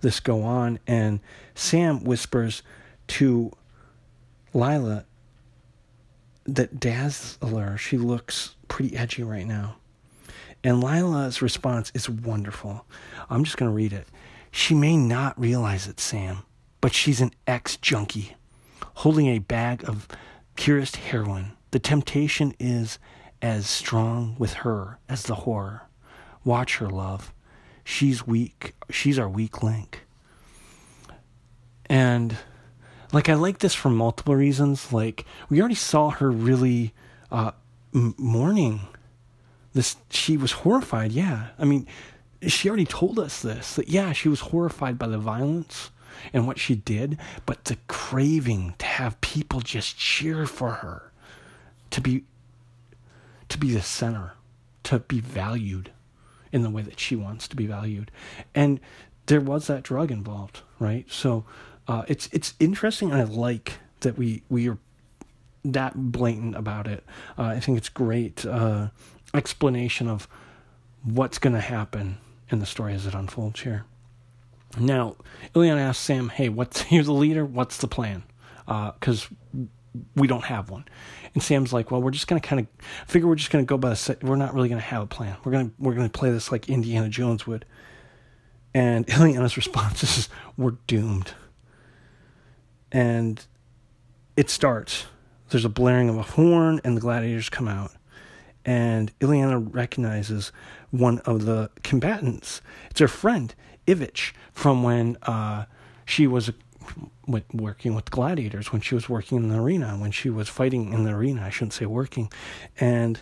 [0.00, 1.18] this go on and
[1.54, 2.62] Sam whispers
[3.08, 3.50] to
[4.52, 5.06] Lila
[6.44, 9.76] that Dazzler, she looks pretty edgy right now.
[10.62, 12.84] And Lila's response is wonderful.
[13.30, 14.06] I'm just going to read it.
[14.50, 16.42] She may not realize it, Sam,
[16.84, 18.36] but she's an ex junkie
[18.96, 20.06] holding a bag of
[20.54, 21.52] purest heroin.
[21.70, 22.98] The temptation is
[23.40, 25.88] as strong with her as the horror.
[26.44, 27.32] Watch her, love.
[27.84, 28.74] She's weak.
[28.90, 30.04] She's our weak link.
[31.86, 32.36] And
[33.14, 34.92] like I like this for multiple reasons.
[34.92, 36.92] Like we already saw her really
[37.32, 37.52] uh,
[37.92, 38.80] mourning.
[39.72, 41.12] This she was horrified.
[41.12, 41.86] Yeah, I mean,
[42.46, 43.76] she already told us this.
[43.76, 45.90] That yeah, she was horrified by the violence
[46.32, 51.12] and what she did, but the craving to have people just cheer for her,
[51.90, 52.24] to be
[53.48, 54.32] to be the center,
[54.84, 55.90] to be valued
[56.52, 58.10] in the way that she wants to be valued.
[58.54, 58.80] And
[59.26, 61.10] there was that drug involved, right?
[61.10, 61.44] So
[61.88, 64.78] uh, it's it's interesting and I like that we we are
[65.64, 67.04] that blatant about it.
[67.38, 68.88] Uh, I think it's great uh,
[69.32, 70.28] explanation of
[71.02, 72.18] what's going to happen
[72.50, 73.84] in the story as it unfolds here.
[74.78, 75.16] Now,
[75.54, 77.44] Illyana asks Sam, "Hey, what's you're the leader?
[77.44, 78.24] What's the plan?
[78.66, 79.60] Because uh,
[80.16, 80.84] we don't have one."
[81.34, 83.90] And Sam's like, "Well, we're just gonna kind of figure we're just gonna go by
[83.90, 83.96] the.
[83.96, 84.22] Set.
[84.22, 85.36] We're not really gonna have a plan.
[85.44, 87.64] We're gonna we're gonna play this like Indiana Jones would."
[88.72, 91.32] And Illyana's response is, "We're doomed."
[92.90, 93.44] And
[94.36, 95.06] it starts.
[95.50, 97.92] There's a blaring of a horn, and the gladiators come out.
[98.64, 100.50] And Illyana recognizes
[100.90, 102.62] one of the combatants.
[102.90, 103.54] It's her friend.
[103.86, 105.64] Ivich from when uh,
[106.04, 106.50] she was
[107.26, 111.04] working with gladiators, when she was working in the arena, when she was fighting in
[111.04, 111.42] the arena.
[111.42, 112.30] I shouldn't say working.
[112.78, 113.20] And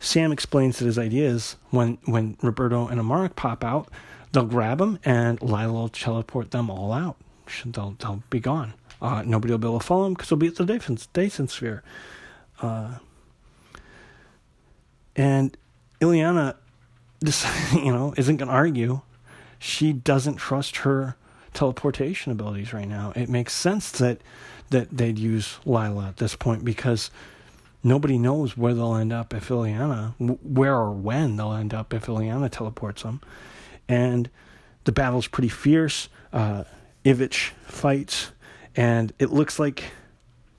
[0.00, 3.88] Sam explains that his idea is when, when Roberto and Amarik pop out,
[4.32, 7.16] they'll grab them and Lila will teleport them all out.
[7.64, 8.74] They'll, they'll be gone.
[9.00, 11.82] Uh, nobody will be able to follow them because they'll be at the Dyson sphere.
[12.60, 12.96] Uh,
[15.16, 15.56] and
[16.00, 16.56] Illyana,
[17.20, 19.00] this, you know, isn't going to argue
[19.58, 21.16] she doesn't trust her
[21.54, 23.12] teleportation abilities right now.
[23.16, 24.20] It makes sense that
[24.70, 27.10] that they'd use Lila at this point because
[27.82, 32.06] nobody knows where they'll end up if Illyana, where or when they'll end up if
[32.06, 33.20] Illyana teleports them.
[33.88, 34.28] and
[34.84, 36.08] the battle's pretty fierce.
[36.32, 36.64] Uh,
[37.04, 38.32] Ivich fights,
[38.76, 39.84] and it looks like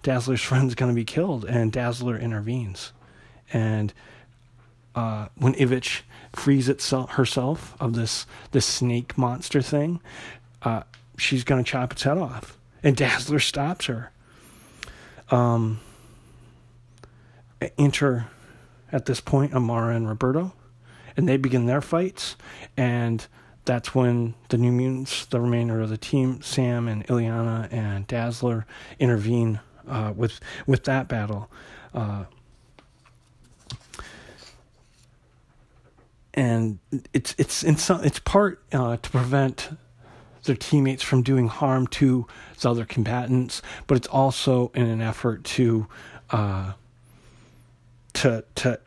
[0.04, 2.92] Dazzler's friend's going to be killed, and Dazzler intervenes.
[3.52, 3.94] And
[4.96, 6.02] uh, when Ivich
[6.34, 10.00] frees itself herself of this this snake monster thing,
[10.64, 10.84] uh,
[11.18, 14.12] she's to chop its head off, and Dazzler stops her.
[15.32, 15.80] Um,
[17.78, 18.28] enter
[18.92, 20.54] at this point Amara and Roberto,
[21.16, 22.36] and they begin their fights,
[22.76, 23.26] and
[23.66, 28.66] that's when the New Mutants, the remainder of the team, Sam and Illyana and Dazzler,
[28.98, 31.52] intervene uh, with with that battle.
[31.94, 32.26] Uh,
[36.40, 36.80] and
[37.14, 39.72] it's it's in some, it's part uh, to prevent
[40.46, 42.26] their teammates from doing harm to
[42.62, 45.86] the other combatants, but it's also in an effort to
[46.30, 46.72] uh,
[48.14, 48.80] to to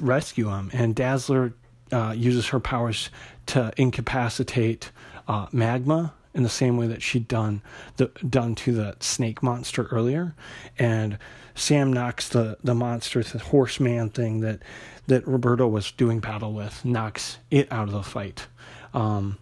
[0.00, 0.70] rescue them.
[0.72, 1.52] And Dazzler
[1.90, 3.10] uh, uses her powers
[3.46, 4.92] to incapacitate
[5.26, 7.60] uh, Magma in the same way that she'd done
[7.96, 10.34] the done to the snake monster earlier,
[10.78, 11.18] and
[11.54, 14.60] Sam knocks the the monster, the horseman thing that
[15.08, 18.46] that Roberto was doing battle with, knocks it out of the fight.
[18.94, 19.38] Um,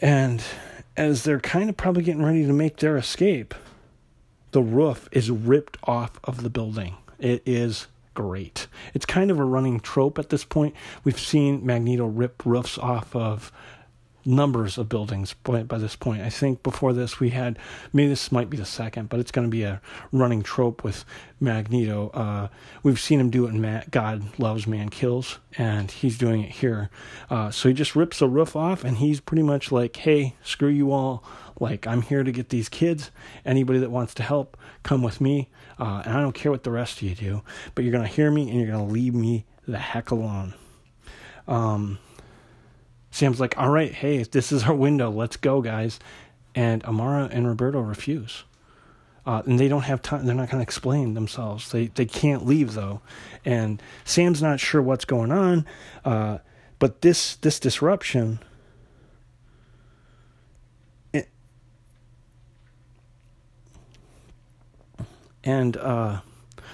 [0.00, 0.42] and
[0.96, 3.54] as they're kind of probably getting ready to make their escape,
[4.50, 6.94] the roof is ripped off of the building.
[7.18, 8.66] It is great.
[8.92, 10.74] It's kind of a running trope at this point.
[11.02, 13.50] We've seen Magneto rip roofs off of
[14.26, 16.22] numbers of buildings by, this point.
[16.22, 17.58] I think before this we had
[17.92, 19.80] maybe this might be the second, but it's going to be a
[20.12, 21.04] running trope with
[21.40, 22.10] Magneto.
[22.10, 22.48] Uh,
[22.82, 26.90] we've seen him do it in God Loves Man Kills, and he's doing it here.
[27.28, 30.68] Uh, so he just rips the roof off, and he's pretty much like, "Hey, screw
[30.68, 31.24] you all!
[31.60, 33.10] Like I'm here to get these kids.
[33.44, 35.48] Anybody that wants to help, come with me.
[35.78, 37.42] Uh, and I don't care what the rest of you do,
[37.74, 40.54] but you're going to hear me and you're going to leave me the heck alone."
[41.46, 41.98] Um,
[43.14, 45.08] Sam's like, all right, hey, this is our window.
[45.08, 46.00] Let's go, guys.
[46.52, 48.42] And Amara and Roberto refuse.
[49.24, 50.26] Uh, and they don't have time.
[50.26, 51.70] They're not going to explain themselves.
[51.70, 53.00] They they can't leave though,
[53.44, 55.64] and Sam's not sure what's going on.
[56.04, 56.38] Uh,
[56.78, 58.40] but this this disruption,
[65.42, 66.20] and uh,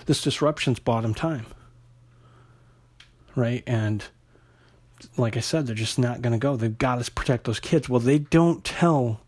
[0.06, 1.46] this disruption's him time,
[3.36, 3.62] right?
[3.64, 4.04] And
[5.16, 6.56] like I said, they're just not going to go.
[6.56, 7.88] They've got to protect those kids.
[7.88, 9.20] Well, they don't tell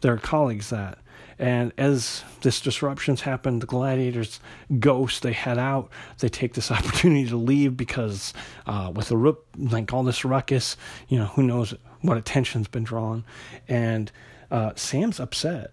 [0.00, 0.98] their colleagues that.
[1.38, 4.40] And as this disruptions happen, the gladiators
[4.78, 5.22] ghost.
[5.22, 5.90] They head out.
[6.18, 8.32] They take this opportunity to leave because
[8.66, 10.76] uh, with the like all this ruckus,
[11.08, 13.24] you know, who knows what attention's been drawn.
[13.68, 14.10] And
[14.50, 15.72] uh, Sam's upset.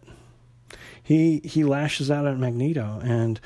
[1.01, 3.39] He he lashes out at Magneto and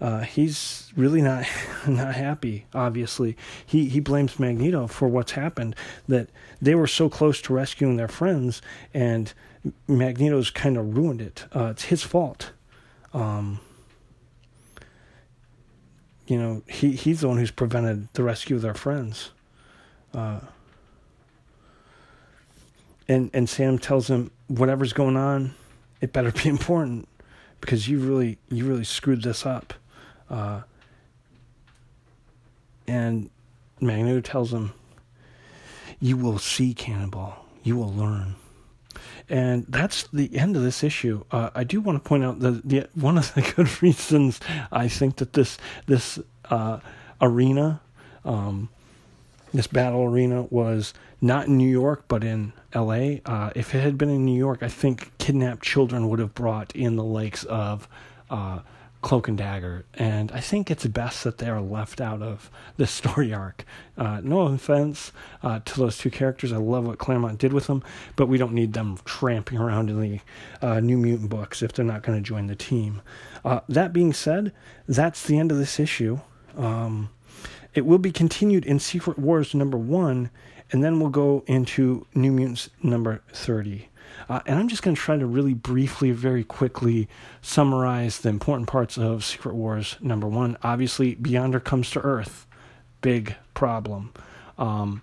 [0.00, 1.44] uh, he's really not
[1.86, 2.66] not happy.
[2.74, 5.76] Obviously, he he blames Magneto for what's happened.
[6.08, 6.28] That
[6.60, 8.62] they were so close to rescuing their friends,
[8.94, 9.32] and
[9.86, 11.44] Magneto's kind of ruined it.
[11.54, 12.52] Uh, it's his fault.
[13.12, 13.60] Um,
[16.26, 19.30] you know, he he's the one who's prevented the rescue of their friends.
[20.14, 20.40] Uh,
[23.06, 25.54] and and Sam tells him whatever's going on,
[26.00, 27.08] it better be important
[27.60, 29.74] because you really you really screwed this up.
[30.30, 30.62] Uh,
[32.86, 33.30] and
[33.80, 34.72] Magneto tells him,
[36.00, 37.46] You will see Cannonball.
[37.62, 38.36] You will learn.
[39.28, 41.24] And that's the end of this issue.
[41.30, 44.40] Uh, I do want to point out that the, one of the good reasons
[44.72, 46.80] I think that this this uh,
[47.20, 47.80] arena,
[48.24, 48.68] um,
[49.54, 53.20] this battle arena, was not in New York but in L.A.
[53.24, 56.74] Uh, if it had been in New York, I think kidnapped children would have brought
[56.74, 57.88] in the likes of
[58.30, 58.60] uh,
[59.02, 62.90] Cloak and Dagger, and I think it's best that they are left out of this
[63.00, 63.64] story arc.
[63.96, 67.82] Uh, no offense uh, to those two characters, I love what Claremont did with them,
[68.16, 70.20] but we don't need them tramping around in the
[70.60, 73.02] uh, New Mutant books if they're not going to join the team.
[73.44, 74.52] Uh, that being said,
[74.86, 76.20] that's the end of this issue.
[76.56, 77.10] Um,
[77.74, 80.30] it will be continued in Secret Wars number one,
[80.72, 83.89] and then we'll go into New Mutants number 30.
[84.28, 87.08] Uh, and I'm just going to try to really briefly, very quickly
[87.42, 90.56] summarize the important parts of Secret Wars number one.
[90.62, 92.46] Obviously, Beyonder comes to Earth.
[93.00, 94.12] Big problem.
[94.58, 95.02] Um,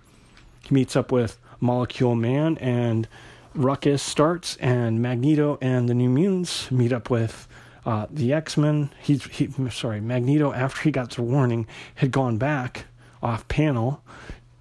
[0.66, 3.08] he meets up with Molecule Man, and
[3.54, 7.48] Ruckus starts, and Magneto and the New Mutants meet up with.
[7.86, 12.36] Uh, the X Men, he's he, sorry, Magneto, after he got the warning, had gone
[12.36, 12.84] back
[13.22, 14.02] off panel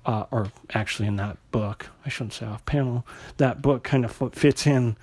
[0.07, 3.05] uh, or actually in that book, I shouldn't say off panel,
[3.35, 4.95] that book kind of fits in.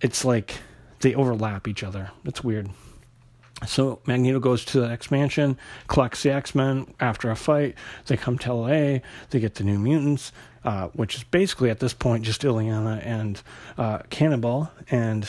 [0.00, 0.56] It's like
[1.00, 2.10] they overlap each other.
[2.24, 2.70] It's weird.
[3.66, 7.74] So Magneto goes to the X Mansion, collects the X Men after a fight.
[8.06, 9.00] They come to LA.
[9.28, 10.32] They get the New Mutants,
[10.64, 13.42] uh, which is basically at this point just Illyana and
[13.76, 15.28] uh, Cannonball, and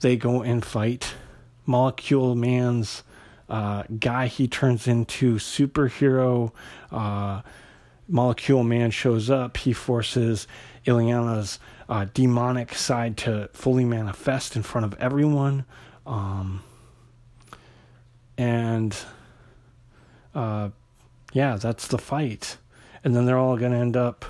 [0.00, 1.12] they go and fight
[1.66, 3.02] Molecule Man's
[3.50, 4.26] uh, guy.
[4.26, 6.50] He turns into superhero.
[8.08, 9.56] Molecule Man shows up.
[9.56, 10.46] He forces
[10.84, 15.64] Illyana's uh, demonic side to fully manifest in front of everyone.
[16.06, 16.62] Um,
[18.36, 18.96] and
[20.34, 20.70] uh,
[21.32, 22.58] yeah, that's the fight.
[23.02, 24.24] And then they're all going to end up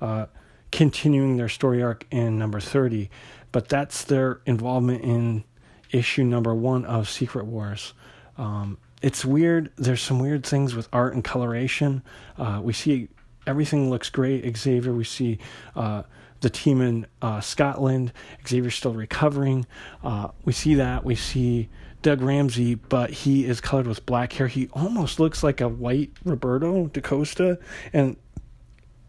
[0.00, 0.26] uh,
[0.70, 3.10] continuing their story arc in number 30.
[3.52, 5.44] But that's their involvement in
[5.90, 7.92] issue number one of Secret Wars.
[8.36, 9.70] Um, it's weird.
[9.76, 12.02] There's some weird things with art and coloration.
[12.38, 13.08] Uh, we see
[13.46, 14.56] everything looks great.
[14.56, 15.36] Xavier, we see
[15.76, 16.04] uh,
[16.40, 18.14] the team in uh, Scotland.
[18.48, 19.66] Xavier's still recovering.
[20.02, 21.04] Uh, we see that.
[21.04, 21.68] We see
[22.00, 24.46] Doug Ramsey, but he is colored with black hair.
[24.48, 27.58] He almost looks like a white Roberto DaCosta.
[27.92, 28.16] And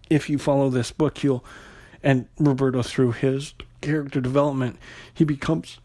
[0.10, 1.46] if you follow this book, you'll
[2.04, 4.78] and Roberto through his character development,
[5.14, 5.80] he becomes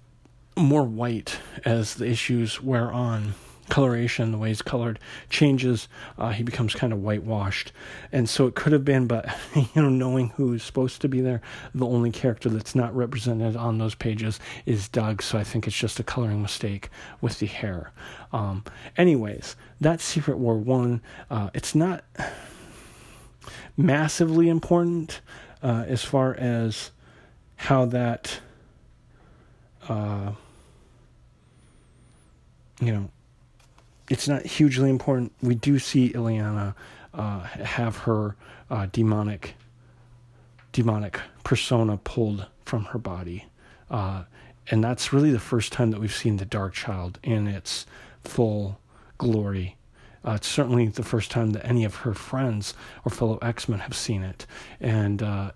[0.57, 3.35] more white as the issues wear on
[3.71, 4.99] coloration, the way he's colored
[5.31, 5.89] changes.
[6.19, 7.73] Uh, he becomes kind of whitewashed,
[8.13, 11.41] and so it could have been, but you know, knowing who's supposed to be there,
[11.75, 15.23] the only character that's not represented on those pages is Doug.
[15.23, 16.91] So I think it's just a coloring mistake
[17.21, 17.93] with the hair.
[18.33, 18.65] Um,
[18.97, 21.01] anyways, that's Secret War One.
[21.31, 22.05] Uh, it's not
[23.77, 25.21] massively important
[25.63, 26.91] uh, as far as
[27.57, 28.41] how that.
[29.89, 30.33] Uh,
[32.81, 33.11] you know,
[34.11, 35.33] it's not hugely important.
[35.41, 36.75] We do see Illyana
[37.15, 38.37] uh, have her
[38.69, 39.55] uh, demonic
[40.73, 43.47] demonic persona pulled from her body,
[43.91, 44.25] uh,
[44.71, 47.87] and that's really the first time that we've seen the Dark Child in its
[48.23, 48.79] full
[49.19, 49.77] glory.
[50.25, 53.79] Uh, it's certainly the first time that any of her friends or fellow X Men
[53.81, 54.45] have seen it,
[54.81, 55.53] and uh,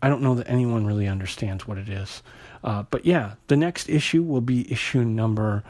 [0.00, 2.22] I don't know that anyone really understands what it is.
[2.62, 5.62] Uh, but yeah, the next issue will be issue number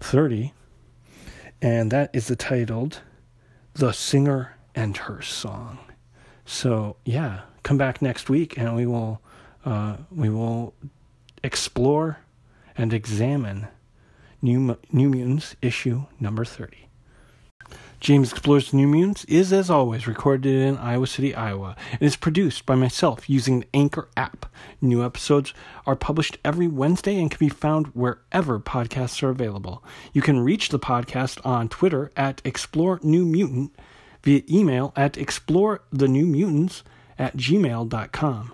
[0.00, 0.52] 30,
[1.60, 3.00] and that is the titled
[3.74, 5.78] The Singer and Her Song.
[6.44, 9.20] So yeah, come back next week and we will
[9.64, 10.74] uh, we will
[11.42, 12.18] explore
[12.76, 13.68] and examine
[14.42, 16.85] New New Mutants issue number thirty.
[18.06, 22.14] James Explores the New Mutants is, as always, recorded in Iowa City, Iowa, and is
[22.14, 24.46] produced by myself using the Anchor app.
[24.80, 25.52] New episodes
[25.86, 29.82] are published every Wednesday and can be found wherever podcasts are available.
[30.12, 33.74] You can reach the podcast on Twitter at Explore New Mutant,
[34.22, 36.82] via email at explorethenewmutants
[37.18, 38.52] at gmail.com.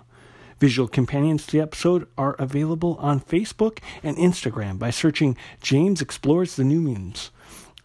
[0.57, 6.55] Visual companions to the episode are available on Facebook and Instagram by searching James Explores
[6.55, 7.29] the New Mutants.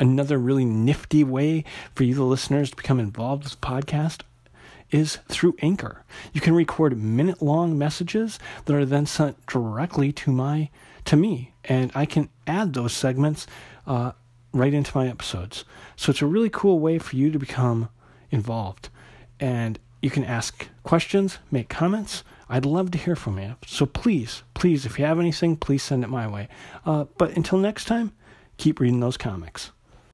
[0.01, 4.23] Another really nifty way for you, the listeners, to become involved with the podcast
[4.91, 6.05] is through Anchor.
[6.33, 10.71] You can record minute long messages that are then sent directly to my
[11.05, 13.47] to me, and I can add those segments
[13.87, 14.13] uh,
[14.53, 15.65] right into my episodes.
[15.97, 17.89] So it's a really cool way for you to become
[18.31, 18.89] involved,
[19.41, 22.25] and you can ask questions, make comments.
[22.49, 23.57] I'd love to hear from you.
[23.67, 26.49] So please, please, if you have anything, please send it my way.
[26.87, 28.13] Uh, but until next time,
[28.57, 29.73] keep reading those comics.